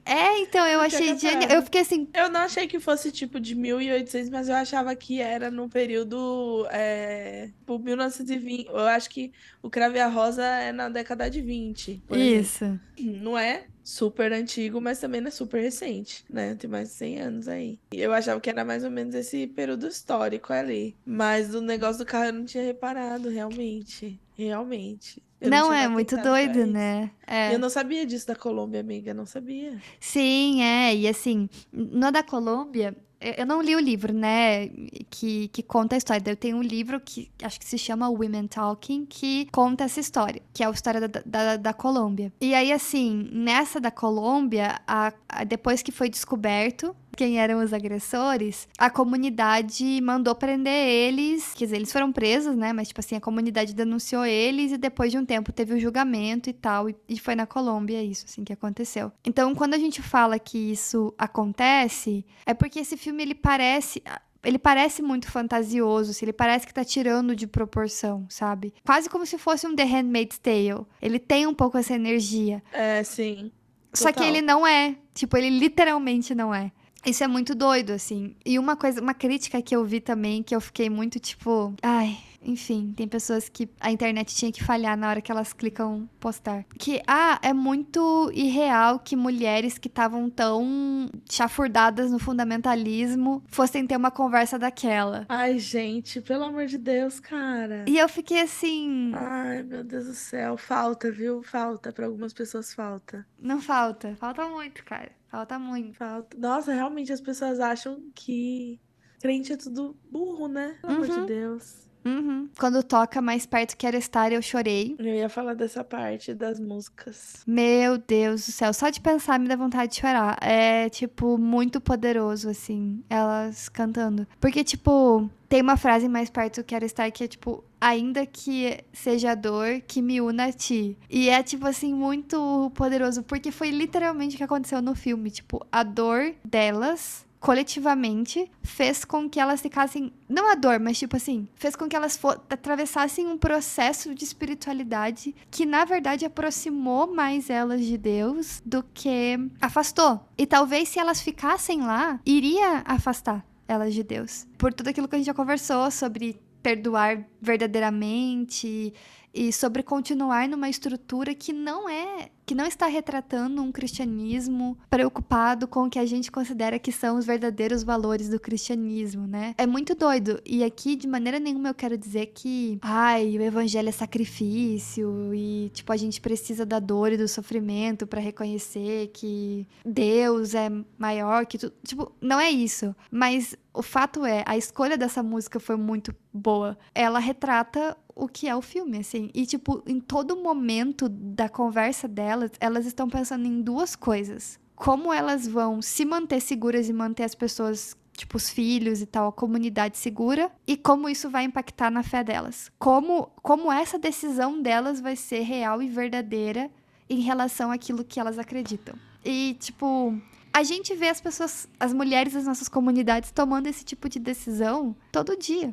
[0.05, 1.51] É, então, eu achei genial.
[1.51, 2.09] Eu fiquei assim.
[2.15, 6.67] Eu não achei que fosse tipo de 1800, mas eu achava que era no período.
[6.71, 8.69] É, por 1920.
[8.69, 12.03] Eu acho que o Crave a Rosa é na década de 20.
[12.11, 12.65] Isso.
[12.65, 13.23] Exemplo.
[13.23, 16.55] Não é super antigo, mas também não é super recente, né?
[16.55, 17.79] Tem mais de 100 anos aí.
[17.93, 20.97] Eu achava que era mais ou menos esse período histórico ali.
[21.05, 24.21] Mas o negócio do carro eu não tinha reparado, realmente.
[24.37, 25.23] Realmente.
[25.41, 27.11] Eu não, não é muito doido, né?
[27.27, 27.53] É.
[27.53, 29.77] Eu não sabia disso da Colômbia, amiga, não sabia.
[29.99, 30.95] Sim, é.
[30.95, 32.97] E assim, no da Colômbia,
[33.39, 34.69] eu não li o livro, né,
[35.11, 36.23] que, que conta a história.
[36.27, 40.43] Eu tenho um livro que acho que se chama Women Talking, que conta essa história,
[40.53, 42.33] que é a história da, da, da Colômbia.
[42.41, 47.73] E aí, assim, nessa da Colômbia, a, a, depois que foi descoberto quem eram os
[47.73, 51.53] agressores, a comunidade mandou prender eles.
[51.55, 52.73] Quer dizer, eles foram presos, né?
[52.73, 56.51] Mas, tipo assim, a comunidade denunciou eles e depois de um tempo teve o julgamento
[56.51, 56.89] e tal.
[56.89, 59.13] E, e foi na Colômbia isso, assim, que aconteceu.
[59.25, 64.03] Então, quando a gente fala que isso acontece, é porque esse filme, ele parece
[64.45, 68.75] ele parece muito fantasioso, assim, ele parece que tá tirando de proporção, sabe?
[68.85, 70.85] Quase como se fosse um The Handmaid's Tale.
[71.01, 72.63] Ele tem um pouco essa energia.
[72.73, 73.53] É, sim.
[73.93, 73.93] Total.
[73.93, 74.97] Só que ele não é.
[75.15, 76.73] Tipo, ele literalmente não é.
[77.05, 78.37] Isso é muito doido, assim.
[78.45, 82.17] E uma coisa, uma crítica que eu vi também, que eu fiquei muito tipo, ai,
[82.45, 86.65] enfim, tem pessoas que a internet tinha que falhar na hora que elas clicam postar.
[86.79, 93.97] Que, ah, é muito irreal que mulheres que estavam tão chafurdadas no fundamentalismo fossem ter
[93.97, 95.25] uma conversa daquela.
[95.29, 97.85] Ai, gente, pelo amor de Deus, cara.
[97.87, 99.13] E eu fiquei assim.
[99.15, 100.57] Ai, meu Deus do céu.
[100.57, 101.43] Falta, viu?
[101.43, 101.93] Falta.
[101.93, 103.27] Para algumas pessoas falta.
[103.41, 104.17] Não falta.
[104.19, 105.11] Falta muito, cara.
[105.33, 105.97] Falta muito.
[105.97, 106.37] Falta.
[106.39, 108.79] Nossa, realmente as pessoas acham que
[109.19, 110.77] crente é tudo burro, né?
[110.83, 111.27] Pelo amor de Uhum.
[111.27, 111.91] Deus.
[112.05, 112.49] Uhum.
[112.59, 114.95] Quando toca mais perto quero estar, eu chorei.
[114.99, 117.43] Eu ia falar dessa parte das músicas.
[117.47, 120.39] Meu Deus do céu, só de pensar me dá vontade de chorar.
[120.41, 124.27] É, tipo, muito poderoso, assim, elas cantando.
[124.41, 129.33] Porque, tipo, tem uma frase mais perto Quero Estar que é, tipo, ainda que seja
[129.33, 130.97] a dor que me una a ti.
[131.11, 135.31] E é, tipo, assim, muito poderoso, porque foi literalmente o que aconteceu no filme.
[135.31, 141.17] Tipo, a dor delas coletivamente fez com que elas ficassem não a dor, mas tipo
[141.17, 142.19] assim, fez com que elas
[142.49, 149.37] atravessassem um processo de espiritualidade que na verdade aproximou mais elas de Deus do que
[149.61, 150.21] afastou.
[150.39, 154.47] E talvez se elas ficassem lá, iria afastar elas de Deus.
[154.57, 158.95] Por tudo aquilo que a gente já conversou sobre perdoar verdadeiramente
[159.35, 165.67] e sobre continuar numa estrutura que não é, que não está retratando um cristianismo preocupado
[165.67, 169.55] com o que a gente considera que são os verdadeiros valores do cristianismo, né?
[169.57, 170.41] É muito doido.
[170.45, 175.71] E aqui de maneira nenhuma eu quero dizer que, ai, o evangelho é sacrifício e
[175.73, 181.47] tipo a gente precisa da dor e do sofrimento para reconhecer que Deus é maior
[181.47, 181.75] que tudo.
[181.87, 186.77] Tipo, não é isso, mas o fato é, a escolha dessa música foi muito boa.
[186.95, 189.31] Ela retrata o que é o filme, assim.
[189.35, 194.59] E, tipo, em todo momento da conversa delas, elas estão pensando em duas coisas.
[194.75, 199.29] Como elas vão se manter seguras e manter as pessoas, tipo, os filhos e tal,
[199.29, 202.71] a comunidade segura, e como isso vai impactar na fé delas.
[202.79, 206.71] Como, como essa decisão delas vai ser real e verdadeira
[207.09, 208.95] em relação àquilo que elas acreditam.
[209.25, 210.19] E, tipo,
[210.53, 214.95] a gente vê as pessoas, as mulheres das nossas comunidades tomando esse tipo de decisão
[215.11, 215.73] todo dia.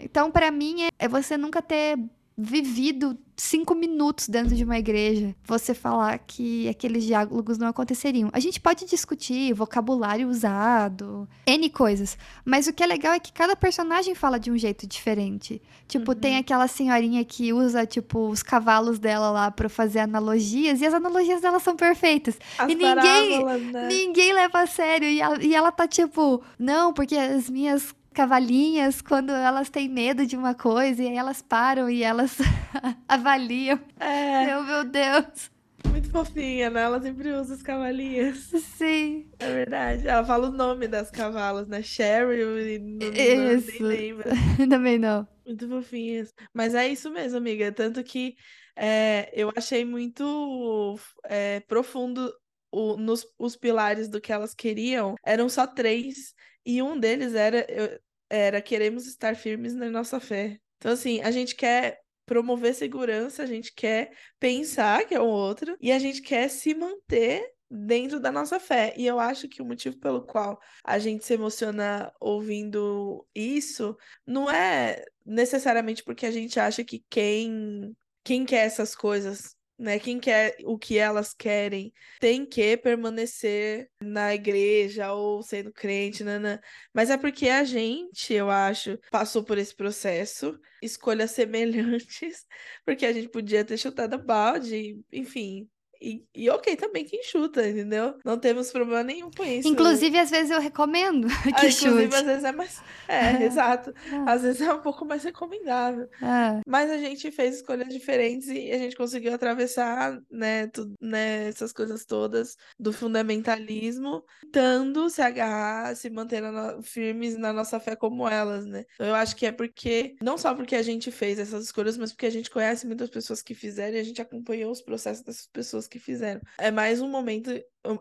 [0.00, 1.98] Então, pra mim, é, é você nunca ter
[2.38, 8.28] vivido cinco minutos dentro de uma igreja, você falar que aqueles diálogos não aconteceriam.
[8.30, 13.32] A gente pode discutir vocabulário usado, N coisas, mas o que é legal é que
[13.32, 15.62] cada personagem fala de um jeito diferente.
[15.88, 16.18] Tipo, Uhum.
[16.18, 20.92] tem aquela senhorinha que usa, tipo, os cavalos dela lá pra fazer analogias, e as
[20.92, 22.38] analogias dela são perfeitas.
[22.58, 23.88] As E ninguém- né?
[23.88, 25.08] Ninguém leva a sério.
[25.08, 30.26] E ela, e ela tá tipo, não, porque as minhas cavalinhas, quando elas têm medo
[30.26, 32.38] de uma coisa, e aí elas param e elas
[33.08, 33.78] avaliam.
[34.00, 35.50] É, Meu, meu Deus.
[35.90, 36.82] muito fofinha, né?
[36.82, 38.50] Ela sempre usa os cavalinhos.
[38.78, 39.30] Sim.
[39.38, 40.08] É verdade.
[40.08, 41.82] Ela fala o nome das cavalas, né?
[41.82, 43.82] Cheryl e não, não, nem Isso.
[43.82, 44.30] lembra.
[44.68, 45.26] Também não.
[45.46, 46.32] Muito fofinhas.
[46.52, 47.70] Mas é isso mesmo, amiga.
[47.72, 48.34] Tanto que
[48.74, 52.32] é, eu achei muito é, profundo
[52.70, 55.14] o- nos, os pilares do que elas queriam.
[55.24, 56.34] Eram só três.
[56.64, 57.98] E um deles era, eu-
[58.28, 60.58] era queremos estar firmes na nossa fé.
[60.78, 65.76] Então, assim, a gente quer promover segurança, a gente quer pensar que é o outro,
[65.80, 68.94] e a gente quer se manter dentro da nossa fé.
[68.96, 73.96] E eu acho que o motivo pelo qual a gente se emociona ouvindo isso
[74.26, 80.18] não é necessariamente porque a gente acha que quem quem quer essas coisas, né, quem
[80.18, 86.58] quer o que elas querem, tem que permanecer na igreja ou sendo crente, nanã.
[86.92, 92.46] Mas é porque a gente, eu acho, passou por esse processo, escolhas semelhantes,
[92.84, 95.68] porque a gente podia ter chutado balde, enfim.
[96.00, 98.14] E, e ok também quem chuta, entendeu?
[98.24, 99.66] Não temos problema nenhum com isso.
[99.68, 102.14] Inclusive, às vezes eu recomendo Ah, que inclusive, chute.
[102.14, 102.82] às vezes é mais.
[103.08, 103.94] É, exato.
[104.10, 104.32] Ah.
[104.32, 106.08] Às vezes é um pouco mais recomendável.
[106.20, 111.46] Ah, Mas a gente fez escolhas diferentes e a gente conseguiu atravessar, né, tudo, né,
[111.48, 117.94] essas coisas todas do fundamentalismo, tentando se agarrar, se manter na firmes na nossa fé
[117.94, 118.84] como elas, né?
[118.94, 122.12] Então, eu acho que é porque, não só porque a gente fez essas escolhas, mas
[122.12, 125.46] porque a gente conhece muitas pessoas que fizeram e a gente acompanhou os processos dessas
[125.46, 126.40] pessoas que fizeram.
[126.58, 127.50] É mais um momento,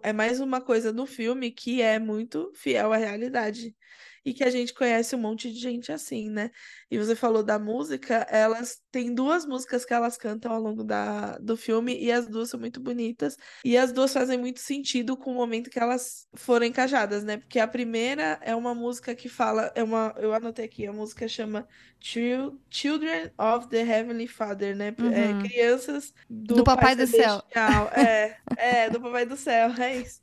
[0.01, 3.75] é mais uma coisa do filme que é muito fiel à realidade.
[4.25, 6.49] E que a gente conhece um monte de gente assim, né?
[6.89, 11.37] E você falou da música, elas têm duas músicas que elas cantam ao longo da,
[11.37, 15.31] do filme, e as duas são muito bonitas, e as duas fazem muito sentido com
[15.31, 17.37] o momento que elas foram encaixadas, né?
[17.37, 21.27] Porque a primeira é uma música que fala, é uma, eu anotei aqui, a música
[21.27, 21.67] chama
[21.99, 24.87] Chil- Children of the Heavenly Father, né?
[25.11, 25.39] É, Uhum.
[25.39, 27.41] crianças do, Do Papai Pai do Céu.
[27.93, 30.19] É, é, do Papai do Céu, é isso.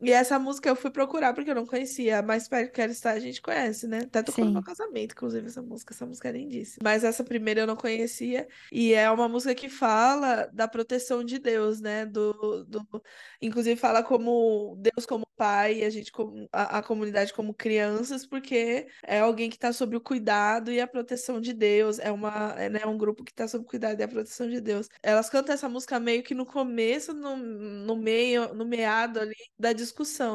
[0.00, 2.22] E essa música eu fui procurar porque eu não conhecia.
[2.22, 4.00] Mais perto que quero estar, a gente conhece, né?
[4.04, 5.94] Até tocou no meu casamento, inclusive, essa música.
[5.94, 6.82] Essa música é lindíssima.
[6.82, 8.46] Mas essa primeira eu não conhecia.
[8.70, 12.04] E é uma música que fala da proteção de Deus, né?
[12.04, 13.02] Do, do...
[13.40, 18.88] Inclusive fala como Deus como pai, a gente como a, a comunidade como crianças, porque
[19.02, 21.98] é alguém que está sob o cuidado e a proteção de Deus.
[21.98, 24.60] É uma, é, né, um grupo que está sob o cuidado e a proteção de
[24.60, 24.88] Deus.
[25.02, 29.72] Elas cantam essa música meio que no começo, no, no meio, no meado ali da
[29.72, 29.85] discussão,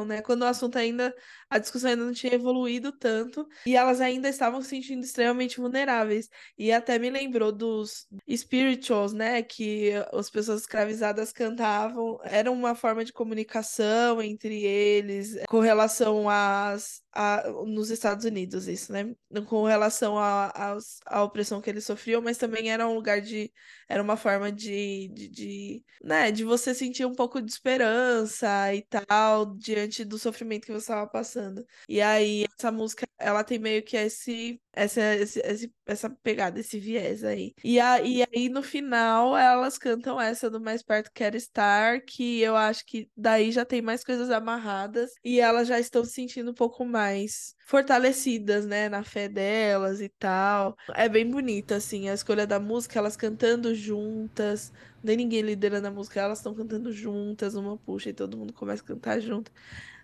[0.04, 0.22] né?
[0.22, 1.14] Quando o assunto ainda,
[1.48, 6.28] a discussão ainda não tinha evoluído tanto e elas ainda estavam se sentindo extremamente vulneráveis.
[6.56, 9.42] E até me lembrou dos spirituals, né?
[9.42, 12.18] Que as pessoas escravizadas cantavam.
[12.24, 18.92] Era uma forma de comunicação entre eles com relação às, a, nos Estados Unidos, isso,
[18.92, 19.14] né?
[19.46, 23.52] Com relação à à opressão que eles sofriam, mas também era um lugar de.
[23.88, 28.82] Era uma forma de, de, de, né, de você sentir um pouco de esperança e
[28.82, 31.64] tal, diante do sofrimento que você estava passando.
[31.88, 34.60] E aí, essa música, ela tem meio que esse.
[34.74, 37.52] Essa, esse- essa pegada, esse viés aí.
[37.62, 42.40] E, a, e aí, no final, elas cantam essa do Mais Perto Quero Estar, que
[42.40, 46.50] eu acho que daí já tem mais coisas amarradas e elas já estão se sentindo
[46.50, 50.74] um pouco mais fortalecidas, né, na fé delas e tal.
[50.94, 54.72] É bem bonita, assim, a escolha da música, elas cantando juntas,
[55.02, 58.82] nem ninguém liderando a música, elas estão cantando juntas, uma puxa e todo mundo começa
[58.82, 59.52] a cantar junto.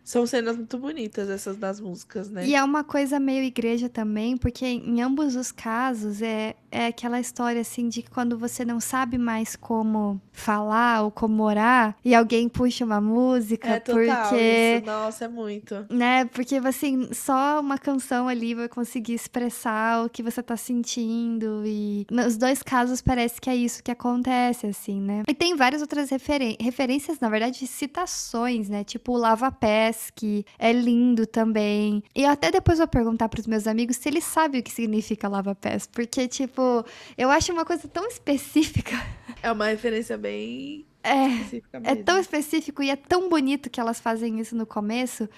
[0.08, 2.46] São cenas muito bonitas essas das músicas, né?
[2.46, 7.20] E é uma coisa meio igreja também, porque em ambos os casos é, é aquela
[7.20, 12.48] história assim de quando você não sabe mais como falar ou como orar e alguém
[12.48, 14.86] puxa uma música, É total porque isso.
[14.86, 15.86] Nossa, é muito.
[15.90, 16.24] né?
[16.24, 22.06] Porque assim, só uma canção ali vai conseguir expressar o que você tá sentindo e
[22.10, 25.22] nos dois casos parece que é isso que acontece assim, né?
[25.28, 28.84] E tem várias outras referen- referências, na verdade, citações, né?
[28.84, 32.02] Tipo o Lava Pés, que é lindo também.
[32.14, 35.28] E eu até depois vou perguntar pros meus amigos se eles sabem o que significa
[35.28, 36.84] Lava Pés, porque tipo,
[37.16, 38.96] eu acho uma coisa tão específica.
[39.42, 44.40] É uma referência bem É, é tão específico e é tão bonito que elas fazem
[44.40, 45.28] isso no começo,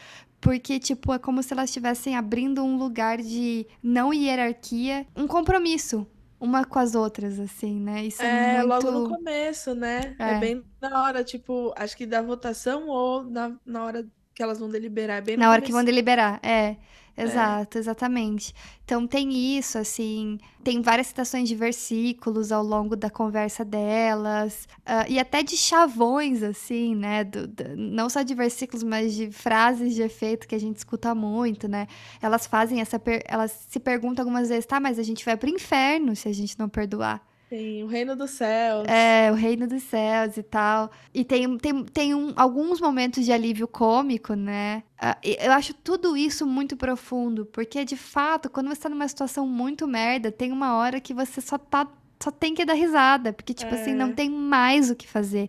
[0.40, 6.06] porque, tipo, é como se elas estivessem abrindo um lugar de não hierarquia, um compromisso
[6.40, 8.06] uma com as outras, assim, né?
[8.06, 8.68] Isso é, É, muito.
[8.68, 10.16] logo no começo, né?
[10.18, 10.36] É.
[10.36, 10.38] É.
[10.38, 14.08] bem na hora, tipo, acho que da votação ou na, na hora
[14.41, 15.18] que elas vão deliberar.
[15.18, 16.76] É bem Na hora que vão deliberar, é.
[17.16, 18.55] Exato, exatamente.
[18.82, 25.05] Então tem isso, assim, tem várias citações de versículos ao longo da conversa delas, ah,
[25.07, 27.22] e até de chavões, assim, né?
[27.24, 31.14] do- do- não só de versículos, mas de frases de efeito que a gente escuta
[31.14, 31.86] muito, né?
[32.22, 32.99] Elas fazem essa.
[33.26, 36.59] Elas se perguntam algumas vezes, tá, mas a gente vai pro inferno se a gente
[36.59, 37.20] não perdoar.
[37.51, 38.86] Tem o Reino dos Céus.
[38.86, 40.88] É, o reino dos céus e tal.
[41.12, 44.84] E tem, tem, tem um- alguns momentos de alívio cômico, né?
[44.96, 49.48] Ah, eu acho tudo isso muito profundo, porque de fato, quando você tá numa situação
[49.48, 51.88] muito merda, tem uma hora que você só tá.
[52.22, 54.12] Só tem que dar risada, porque, tipo assim, não É.
[54.12, 55.48] tem mais o que fazer.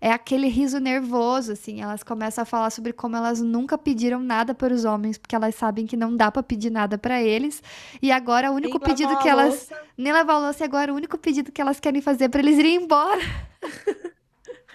[0.00, 1.80] É aquele riso nervoso, assim.
[1.80, 5.54] Elas começam a falar sobre como elas nunca pediram nada para os homens, porque elas
[5.54, 7.62] sabem que não dá pra pedir nada pra eles.
[8.00, 9.82] E agora o Nem único lavar pedido que elas louça.
[9.96, 12.40] nem lavar a louça e agora o único pedido que elas querem fazer é pra
[12.40, 13.20] eles irem embora.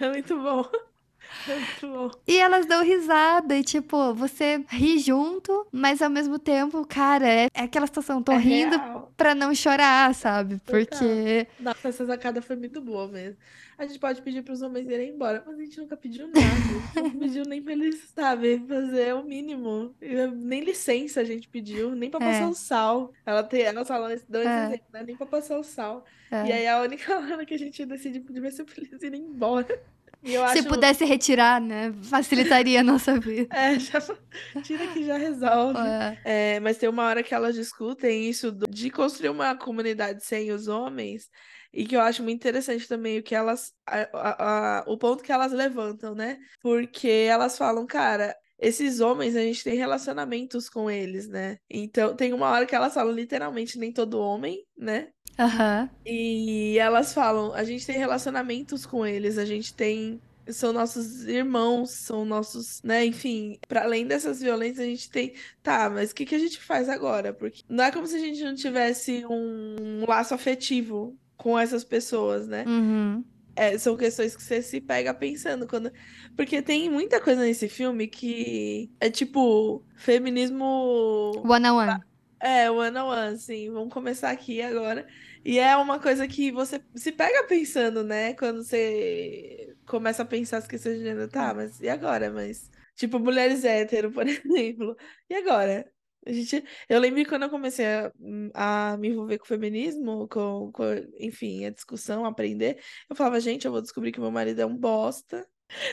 [0.00, 0.68] É muito bom.
[1.48, 2.10] É.
[2.26, 7.48] E elas dão risada e, tipo, você ri junto, mas ao mesmo tempo, cara, é,
[7.54, 9.12] é aquela situação, tô É rindo real.
[9.16, 10.60] pra não chorar, sabe?
[10.64, 11.46] Porque.
[11.60, 13.36] Nossa, essa sacada foi muito boa mesmo.
[13.76, 17.02] A gente pode pedir pros homens irem embora, mas a gente nunca pediu nada.
[17.02, 19.92] Não pediu nem pra eles, sabe, fazer o mínimo.
[20.00, 22.30] E Nem licença a gente pediu, nem pra É.
[22.32, 23.12] passar o sal.
[23.26, 24.64] Ela tem, elas falam, esse- esse É.
[24.66, 25.02] exemplo, né?
[25.04, 26.04] Nem pra passar o sal.
[26.30, 26.46] é.
[26.46, 29.22] E aí a única hora que a gente decide pedir vai ser pra eles irem
[29.22, 29.66] embora.
[30.24, 30.68] Eu Se acho.
[30.68, 31.92] pudesse retirar, né?
[32.04, 33.54] Facilitaria a nossa vida.
[33.54, 34.00] É, já,
[34.62, 35.78] tira que já resolve.
[35.78, 36.18] É.
[36.56, 40.66] É, mas tem uma hora que elas discutem isso de construir uma comunidade sem os
[40.66, 41.28] homens,
[41.72, 45.22] e que eu acho muito interessante também o que elas, a- a- a- o ponto
[45.22, 46.38] que elas levantam, né?
[46.62, 51.58] Porque elas falam, cara, esses homens a gente tem relacionamentos com eles, né?
[51.68, 55.08] Então tem uma hora que elas falam literalmente nem todo homem, né?
[55.38, 55.90] Aham.
[56.04, 60.20] E elas falam, a gente tem relacionamentos com eles, a gente tem.
[60.46, 63.04] São nossos irmãos, são nossos, né?
[63.06, 65.32] Enfim, para além dessas violências, a gente tem.
[65.62, 67.32] Tá, mas o que que a gente faz agora?
[67.32, 72.46] Porque não é como se a gente não tivesse um laço afetivo com essas pessoas,
[72.46, 72.64] né?
[72.66, 73.24] Uhum.
[73.56, 75.90] É, são questões que você se pega pensando quando.
[76.36, 81.42] Porque tem muita coisa nesse filme que é tipo feminismo.
[81.44, 82.00] One on one.
[82.40, 85.06] É, one on one, assim, vamos começar aqui agora.
[85.44, 88.34] E é uma coisa que você se pega pensando, né?
[88.34, 92.30] Quando você começa a pensar as questões de gênero, tá, mas e agora?
[92.30, 94.96] Mas Tipo, mulheres hétero, por exemplo.
[95.28, 95.90] E agora?
[96.26, 98.12] A gente, eu lembro quando eu comecei a,
[98.92, 100.84] a me envolver com o feminismo, com, com,
[101.18, 104.76] enfim, a discussão, aprender, eu falava, gente, eu vou descobrir que meu marido é um
[104.76, 105.46] bosta.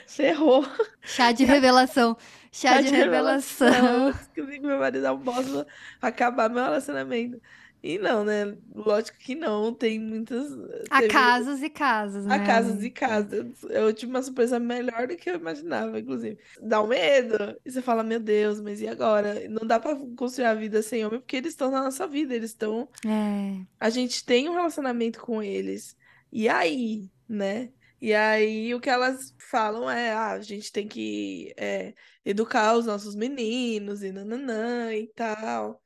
[0.08, 0.66] Ferrou.
[1.02, 2.16] Chá de revelação.
[2.52, 3.72] Chá, Chá de, de revelação.
[3.72, 4.12] revelação.
[4.12, 5.66] Descobri que meu marido é um bosta,
[6.02, 7.42] acabar meu relacionamento.
[7.84, 8.56] E não, né?
[8.76, 10.52] Lógico que não, tem muitas.
[10.92, 12.36] Há teve- casos e casos, né?
[12.36, 13.64] Há casos e casos.
[13.72, 16.38] Eu tive uma surpresa melhor do que eu imaginava, inclusive.
[16.62, 17.58] Dá um medo.
[17.66, 19.48] E você fala, meu Deus, mas e agora?
[19.50, 22.52] Não dá pra construir a vida sem homem, porque eles estão na nossa vida, eles
[22.52, 22.88] estão.
[23.04, 23.66] É.
[23.80, 25.98] A gente tem um relacionamento com eles.
[26.32, 27.70] E aí, né?
[28.02, 31.94] E aí o que elas falam é, ah, a gente tem que é,
[32.26, 35.82] educar os nossos meninos e nananã e tal.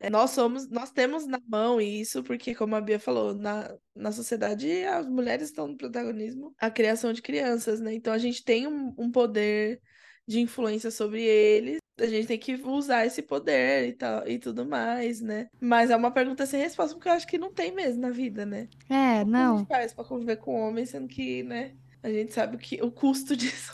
[0.00, 4.12] É, Nós somos, nós temos na mão isso, porque, como a Bia falou, na, na
[4.12, 7.94] sociedade as mulheres estão no protagonismo, a criação de crianças, né?
[7.94, 9.80] Então a gente tem um, um poder
[10.26, 14.66] de influência sobre eles, a gente tem que usar esse poder e tal, e tudo
[14.66, 15.48] mais, né?
[15.60, 18.44] Mas é uma pergunta sem resposta, porque eu acho que não tem mesmo na vida,
[18.44, 18.68] né?
[18.88, 19.58] É, Como que a não.
[19.58, 21.72] gente faz pra conviver com homem, sendo que, né?
[22.02, 23.72] A gente sabe o, que, o custo disso.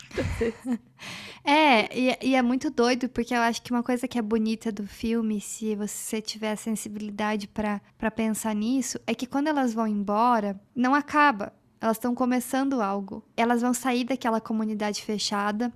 [1.45, 4.71] É, e, e é muito doido, porque eu acho que uma coisa que é bonita
[4.71, 7.81] do filme, se você tiver a sensibilidade pra
[8.15, 11.53] pensar nisso, é que quando elas vão embora, não acaba.
[11.81, 13.25] Elas estão começando algo.
[13.37, 15.73] Elas vão sair daquela comunidade fechada.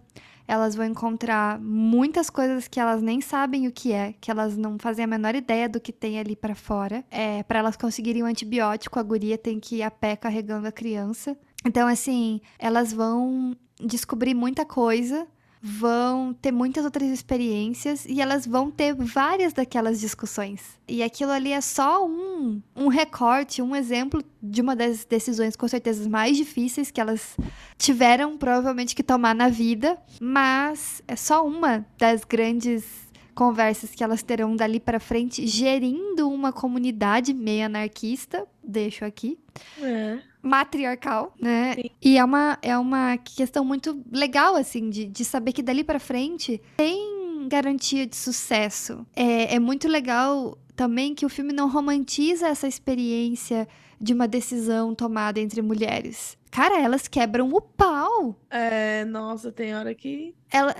[0.46, 4.78] Elas vão encontrar muitas coisas que elas nem sabem o que é, que elas não
[4.78, 7.04] fazem a menor ideia do que tem ali pra fora.
[7.10, 10.72] É, para elas conseguirem um antibiótico, a guria tem que ir a pé carregando a
[10.72, 11.36] criança.
[11.64, 15.26] Então, assim, elas vão descobrir muita coisa,
[15.66, 20.60] vão ter muitas outras experiências e elas vão ter várias daquelas discussões.
[20.86, 25.66] E aquilo ali é só um, um recorte, um exemplo de uma das decisões, com
[25.66, 27.34] certeza, mais difíceis que elas
[27.78, 33.03] tiveram, provavelmente, que tomar na vida, mas é só uma das grandes
[33.34, 39.38] conversas que elas terão dali para frente, gerindo uma comunidade meio anarquista, deixo aqui,
[39.82, 40.18] É.
[40.42, 41.74] matriarcal, né?
[41.74, 41.90] Sim.
[42.00, 45.98] E é uma, é uma questão muito legal, assim, de, de saber que dali pra
[45.98, 49.06] frente tem garantia de sucesso.
[49.14, 53.68] É, é muito legal também que o filme não romantiza essa experiência
[54.00, 56.36] de uma decisão tomada entre mulheres.
[56.50, 58.36] Cara, elas quebram o pau.
[58.50, 60.34] É, nossa, tem hora que.
[60.50, 60.74] Ela,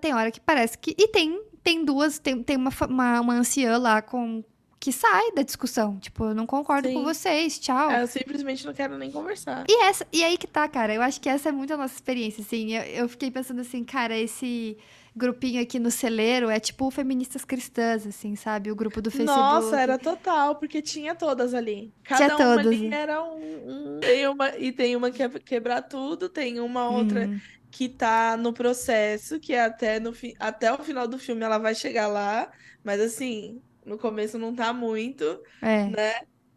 [0.00, 0.94] tem hora que parece que.
[0.96, 4.42] E tem, tem duas, tem, tem uma, uma, uma anciã lá com.
[4.80, 5.98] Que sai da discussão.
[5.98, 7.04] Tipo, eu não concordo com Sim.
[7.04, 7.90] vocês, tchau.
[7.90, 9.64] Eu simplesmente não quero nem conversar.
[9.68, 10.94] E, essa, e aí que tá, cara.
[10.94, 12.74] Eu acho que essa é muito a nossa experiência, assim.
[12.76, 14.78] Eu, eu fiquei pensando assim, cara, esse
[15.16, 18.70] grupinho aqui no celeiro é tipo feministas cristãs, assim, sabe?
[18.70, 19.36] O grupo do Facebook.
[19.36, 21.92] Nossa, era total, porque tinha todas ali.
[22.04, 25.28] Cada Tinha uma todas, ali era um, um- Tem uma, e tem uma que é
[25.28, 27.40] quebrar tudo, tem uma outra Hum,
[27.70, 30.34] que tá no processo, que é até, no fi...
[30.38, 32.50] até o final do filme ela vai chegar lá,
[32.82, 35.24] mas assim, no começo não tá muito,
[35.62, 35.96] é.
[35.96, 36.12] né?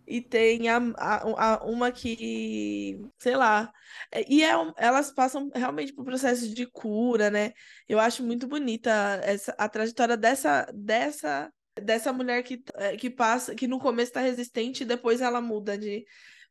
[0.07, 3.71] E tem a, a- a- uma que, sei lá,
[4.11, 7.51] é- e é, elas passam realmente por processo de cura, né?
[7.87, 8.91] Eu acho muito bonita
[9.23, 11.51] essa, a trajetória dessa, dessa,
[11.81, 15.77] dessa mulher que, é, que passa, que no começo tá resistente e depois ela muda
[15.77, 16.03] de.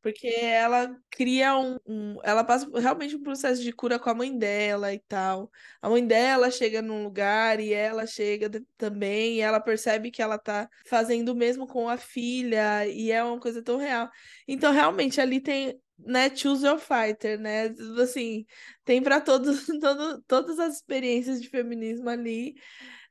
[0.03, 4.37] Porque ela cria um, um- Ela passa realmente um processo de cura com a mãe
[4.37, 5.51] dela e tal.
[5.83, 10.39] A mãe dela chega num lugar e ela chega também, e ela percebe que ela
[10.39, 14.09] tá fazendo o mesmo com a filha, e é uma coisa tão real.
[14.49, 17.67] Então, realmente, ali tem, né, choose your fighter, né?
[18.03, 18.47] Assim,
[18.85, 22.55] tem para todos, todo, todas as experiências de feminismo ali,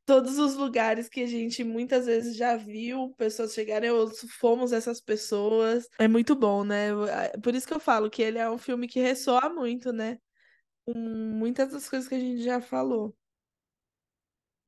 [0.09, 4.99] todos os lugares que a gente muitas vezes já viu pessoas chegarem, ou fomos essas
[4.99, 5.87] pessoas.
[5.99, 6.89] É muito bom, né?
[7.43, 10.17] Por isso que eu falo que ele é um filme que ressoa muito, né?
[10.83, 13.15] Com muitas das coisas que a gente já falou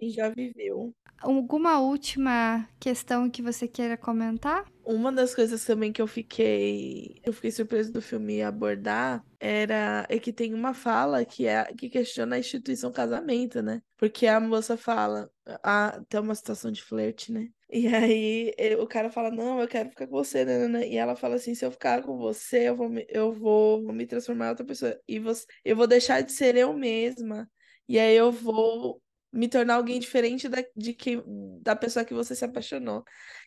[0.02, 0.94] e já viveu.
[1.22, 4.66] Alguma última questão que você queira comentar?
[4.84, 10.18] Uma das coisas também que eu fiquei, eu fiquei surpresa do filme abordar era é
[10.18, 13.84] que tem uma fala que é que questiona a instituição casamento, né?
[13.98, 15.30] Porque a moça fala,
[15.64, 17.50] a, tem uma situação de flerte, né?
[17.70, 20.88] E aí eh, o cara fala, não, eu quero ficar com você, né?
[20.88, 24.08] E ela fala assim, se eu ficar com você, eu vou me, eu vou me
[24.08, 27.48] transformar em outra pessoa e você, eu vou deixar de ser eu mesma.
[27.88, 29.02] E aí eu vou
[29.32, 31.22] me tornar alguém diferente da, de que,
[31.62, 33.04] da pessoa que você se apaixonou.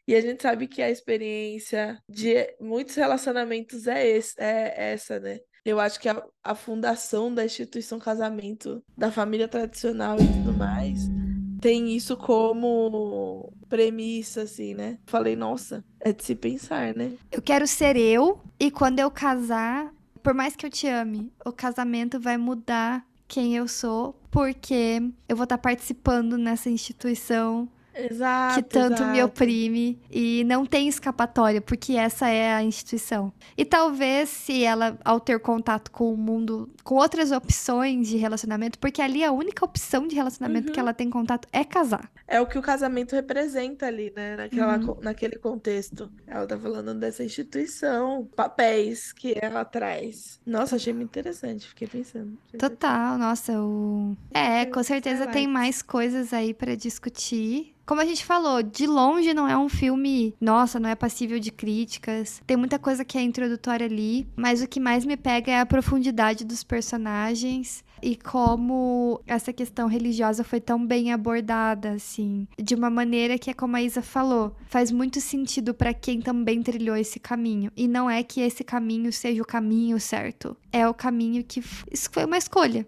[0.07, 5.39] E a gente sabe que a experiência de muitos relacionamentos é, esse, é essa, né?
[5.65, 11.09] Eu acho que a, a fundação da instituição casamento, da família tradicional e tudo mais,
[11.61, 14.99] tem isso como premissa, assim, né?
[15.07, 17.13] Falei, nossa, é de se pensar, né?
[17.33, 19.91] Eu quero ser eu, e quando eu casar,
[20.23, 25.37] por mais que eu te ame, o casamento vai mudar quem eu sou, porque eu
[25.37, 28.55] vou estar participando nessa instituição Exato.
[28.57, 29.25] que tanto me exato.
[29.27, 33.33] oprime e não tem escapatória, porque essa é a instituição.
[33.57, 38.79] E talvez se ela, ao ter contato com o mundo, com outras opções de relacionamento,
[38.79, 40.85] porque ali a única opção de relacionamento que Uhum.
[40.87, 42.11] ela tem contato é casar.
[42.27, 44.37] É o que o casamento representa ali, né?
[44.37, 44.97] Naquela, Uhum.
[45.03, 46.11] naquele contexto.
[46.27, 50.41] Ela tá falando dessa instituição, papéis que ela traz.
[50.47, 52.37] Nossa, achei muito interessante, fiquei pensando.
[52.59, 54.17] Total, nossa, o.
[54.33, 57.75] É, com certeza tem mais coisas aí pra discutir.
[57.87, 61.53] Como a gente falou, de longe não é um filme, nossa, não é passível de
[61.53, 62.41] críticas.
[62.47, 65.67] Tem muita coisa que é introdutória ali, mas o que mais me pega é a
[65.67, 72.89] profundidade dos personagens e como essa questão religiosa foi tão bem abordada, assim, de uma
[72.91, 77.21] maneira que é como a Isa falou, faz muito sentido pra quem também trilhou esse
[77.21, 77.71] caminho.
[77.77, 82.09] E não é que esse caminho seja o caminho certo, é o caminho que isso
[82.11, 82.87] foi uma escolha.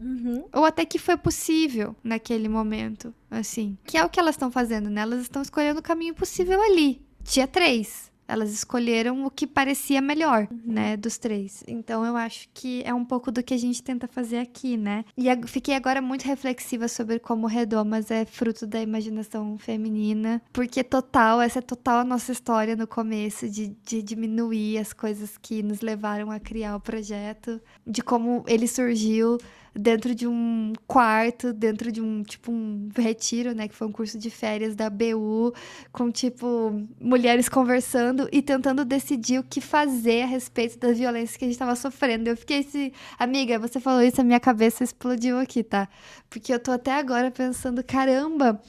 [0.00, 0.44] Uhum.
[0.52, 3.76] Ou até que foi possível naquele momento, assim.
[3.84, 5.02] Que é o que elas estão fazendo, né?
[5.02, 7.00] Elas estão escolhendo o caminho possível ali.
[7.22, 8.12] Dia três.
[8.26, 11.62] Elas escolheram o que parecia melhor, né, dos três.
[11.68, 15.04] Então eu acho que é um pouco do que a gente tenta fazer aqui, né?
[15.16, 21.40] E fiquei agora muito reflexiva sobre como Redomas é fruto da imaginação feminina, porque total,
[21.42, 25.80] essa é total a nossa história no começo de, de diminuir as coisas que nos
[25.82, 29.38] levaram a criar o projeto, de como ele surgiu
[29.74, 34.16] dentro de um quarto, dentro de um, tipo, um retiro, né, que foi um curso
[34.18, 35.52] de férias da BU,
[35.92, 41.44] com, tipo, mulheres conversando e tentando decidir o que fazer a respeito da violência que
[41.44, 42.28] a gente tava sofrendo.
[42.28, 45.88] Eu fiquei assim, amiga, você falou isso, a minha cabeça explodiu aqui, tá?
[46.30, 48.60] Porque eu tô até agora pensando, caramba,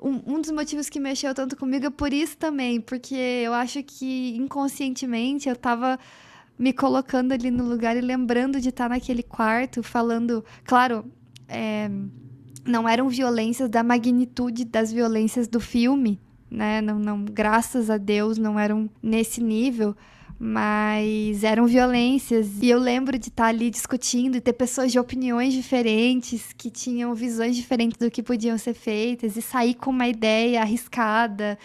[0.00, 3.82] um, um dos motivos que mexeu tanto comigo é por isso também, porque eu acho
[3.82, 5.98] que inconscientemente eu tava
[6.58, 11.04] me colocando ali no lugar e lembrando de estar naquele quarto, falando, claro,
[11.48, 11.90] é,
[12.64, 16.80] não eram violências da magnitude das violências do filme, né?
[16.80, 19.96] Não, não, graças a Deus não eram nesse nível,
[20.38, 22.62] mas eram violências.
[22.62, 27.14] E eu lembro de estar ali discutindo e ter pessoas de opiniões diferentes que tinham
[27.14, 31.58] visões diferentes do que podiam ser feitas e sair com uma ideia arriscada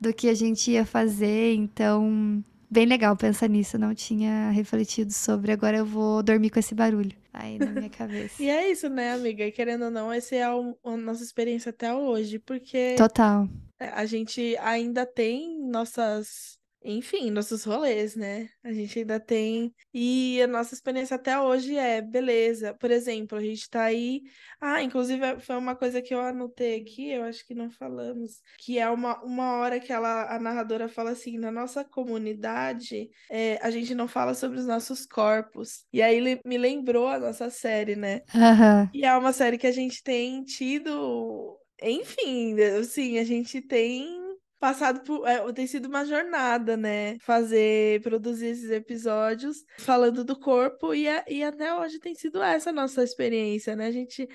[0.00, 1.54] do que a gente ia fazer.
[1.54, 3.78] Então, bem legal pensar nisso.
[3.78, 5.52] Não tinha refletido sobre.
[5.52, 8.42] Agora eu vou dormir com esse barulho aí na minha cabeça.
[8.42, 9.50] E é isso, né, amiga?
[9.50, 13.48] Querendo ou não, essa é a, a nossa experiência até hoje, porque Total.
[13.78, 18.48] a gente ainda tem nossas, enfim, nossos rolês, né?
[18.62, 19.74] A gente ainda tem.
[19.92, 22.74] E a nossa experiência até hoje é, beleza.
[22.74, 24.22] Por exemplo, a gente tá aí.
[24.60, 28.78] Ah, inclusive foi uma coisa que eu anotei aqui, eu acho que não falamos, que
[28.78, 33.70] é uma, uma hora que ela, a narradora fala assim: na nossa comunidade, é, a
[33.70, 35.86] gente não fala sobre os nossos corpos.
[35.92, 38.20] E aí me lembrou a nossa série, né?
[38.34, 38.90] Aham.
[38.92, 44.23] E é uma série que a gente tem tido, enfim, assim, a gente tem
[44.64, 47.18] passado por, é, tem sido uma jornada, né?
[47.20, 52.70] Fazer, produzir esses episódios falando do corpo e, a- e até hoje tem sido essa
[52.70, 53.86] a nossa experiência, né?
[53.88, 54.26] A gente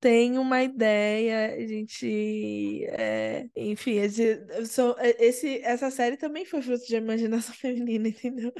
[0.00, 3.98] tem uma ideia, a gente, é, enfim,
[4.66, 8.52] sou- esse, essa série também foi fruto de imaginação feminina, entendeu?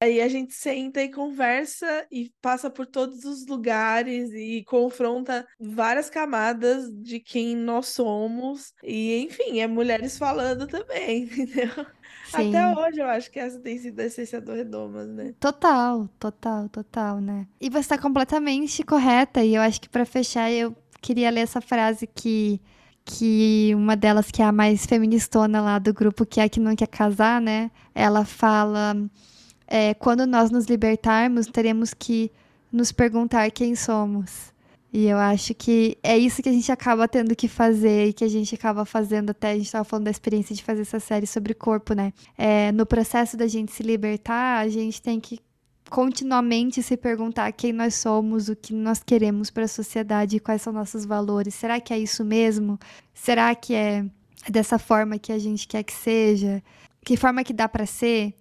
[0.00, 6.10] Aí a gente senta e conversa e passa por todos os lugares e confronta várias
[6.10, 8.72] camadas de quem nós somos.
[8.82, 11.86] E, enfim, é mulheres falando também, entendeu?
[12.22, 12.48] Sim.
[12.48, 15.34] Até hoje eu acho que essa tem sido a essência do Redomas, né?
[15.40, 17.46] Total, total, total, né?
[17.60, 19.44] E você tá completamente correta.
[19.44, 22.60] E eu acho que pra fechar, eu queria ler essa frase que,
[23.04, 26.60] que uma delas, que é a mais feministona lá do grupo, que é a que
[26.60, 27.70] não quer casar, né?
[27.94, 28.96] Ela fala:
[29.66, 32.30] é, quando nós nos libertarmos, teremos que
[32.72, 34.52] nos perguntar quem somos.
[34.92, 38.22] E eu acho que é isso que a gente acaba tendo que fazer e que
[38.22, 39.50] a gente acaba fazendo até.
[39.50, 42.12] A gente tava falando da experiência de fazer essa série sobre corpo, né?
[42.38, 45.40] É, no processo da gente se libertar, a gente tem que
[45.90, 50.72] continuamente se perguntar quem nós somos, o que nós queremos para a sociedade, quais são
[50.72, 51.54] nossos valores.
[51.54, 52.78] Será que é isso mesmo?
[53.12, 54.04] Será que é
[54.48, 56.62] dessa forma que a gente quer que seja?
[57.04, 58.32] Que forma que dá para ser?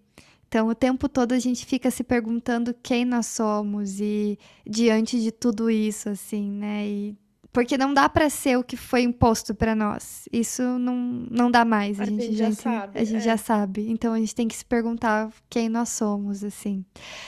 [0.53, 5.31] Então, o tempo todo a gente fica se perguntando quem nós somos e diante de
[5.31, 6.85] tudo isso, assim, né?
[6.85, 7.17] E
[7.51, 10.29] porque não dá para ser o que foi imposto para nós.
[10.31, 10.95] Isso não,
[11.31, 11.99] não dá mais.
[11.99, 13.21] A, A gente, gente já, sabe, A gente é.
[13.21, 13.89] já sabe.
[13.89, 16.85] Então a gente tem que se perguntar quem nós somos, assim.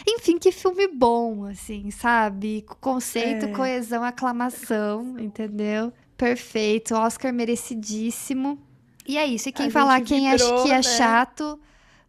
[0.08, 2.64] Enfim, que filme bom, assim, sabe?
[2.80, 3.52] Conceito, É.
[3.54, 5.92] coesão, aclamação, entendeu?
[6.16, 6.94] Perfeito.
[6.94, 8.60] Oscar merecidíssimo.
[9.08, 9.50] E é isso.
[9.50, 10.84] E quem A falar quem acha vibrou, que é né?
[10.84, 11.60] chato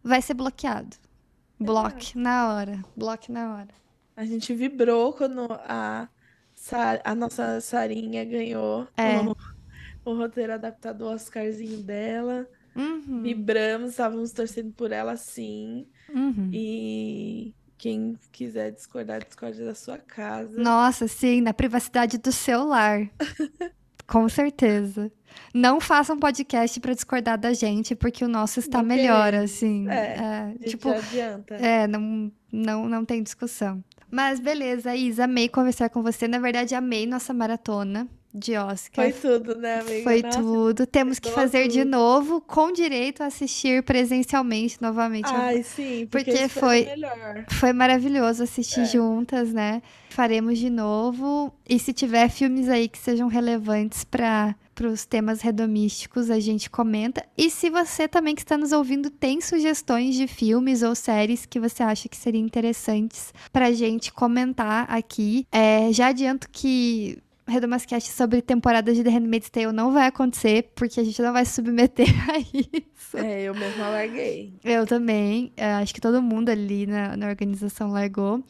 [0.03, 0.95] vai ser bloqueado.
[1.59, 2.83] Bloque na hora.
[2.95, 3.69] Bloque na hora.
[4.15, 6.07] A gente vibrou quando a,
[7.03, 9.19] A nossa Sarinha ganhou É.
[9.19, 9.35] o,
[10.05, 12.47] o roteiro adaptado ao Oscarzinho dela.
[12.75, 15.87] Uhum, Vibramos, estávamos torcendo por ela sim.
[16.13, 16.49] uhum.
[16.53, 20.59] E quem quiser discordar, discorde da sua casa.
[20.61, 23.09] Nossa, sim, na privacidade do seu lar.
[24.07, 25.11] Com certeza.
[25.53, 29.87] Não façam podcast pra discordar da gente, porque o nosso está melhor, assim.
[29.89, 31.55] É, É, tipo, adianta.
[31.55, 33.83] é, não, não, não tem discussão.
[34.09, 36.27] Mas beleza, Isa, amei conversar com você.
[36.27, 38.07] Na verdade, amei nossa maratona
[38.37, 39.11] de Oscar.
[39.11, 40.03] Foi tudo, né, amiga?
[40.03, 40.85] Foi Nossa, tudo.
[40.85, 41.89] Temos que fazer de tudo.
[41.91, 45.29] novo, com direito a assistir presencialmente novamente.
[45.29, 47.45] Ai, sim, porque, Porque isso foi- é melhor.
[47.51, 48.85] Foi maravilhoso assistir É.
[48.85, 49.81] juntas, né?
[50.09, 51.53] Faremos de novo.
[51.69, 54.55] E se tiver filmes aí que sejam relevantes para
[54.91, 57.23] os temas redomísticos, a gente comenta.
[57.37, 61.59] E se você também que está nos ouvindo tem sugestões de filmes ou séries que
[61.59, 68.41] você acha que seriam interessantes pra gente comentar aqui, é, já adianto que Redomascast sobre
[68.41, 72.07] temporadas de The Handmaid's Tale não vai acontecer, porque a gente não vai se submeter
[72.29, 73.17] a isso.
[73.17, 74.53] É, eu mesma larguei.
[74.63, 75.51] Eu também.
[75.55, 78.43] é, acho que todo mundo ali na, na organização largou.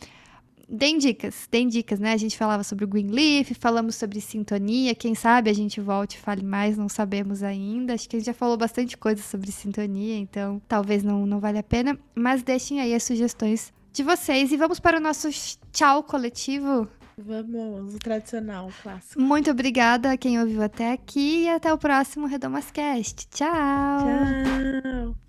[0.69, 2.11] Deem dicas, deem dicas, né?
[2.11, 4.93] A gente falava sobre o Greenleaf, falamos sobre sintonia.
[4.93, 7.93] Quem sabe a gente volte e fale mais, não sabemos ainda.
[7.93, 11.61] Acho que a gente já falou bastante coisa sobre sintonia, então talvez não, não valha
[11.61, 11.97] a pena.
[12.13, 15.29] Mas deixem aí as sugestões de vocês e vamos para o nosso
[15.71, 16.85] tchau coletivo.
[17.20, 19.20] Vamos, o tradicional, o clássico.
[19.20, 23.28] Muito obrigada a quem ouviu até aqui e até o próximo Redomascast.
[23.30, 23.99] Tchau!
[23.99, 25.26] Tchau.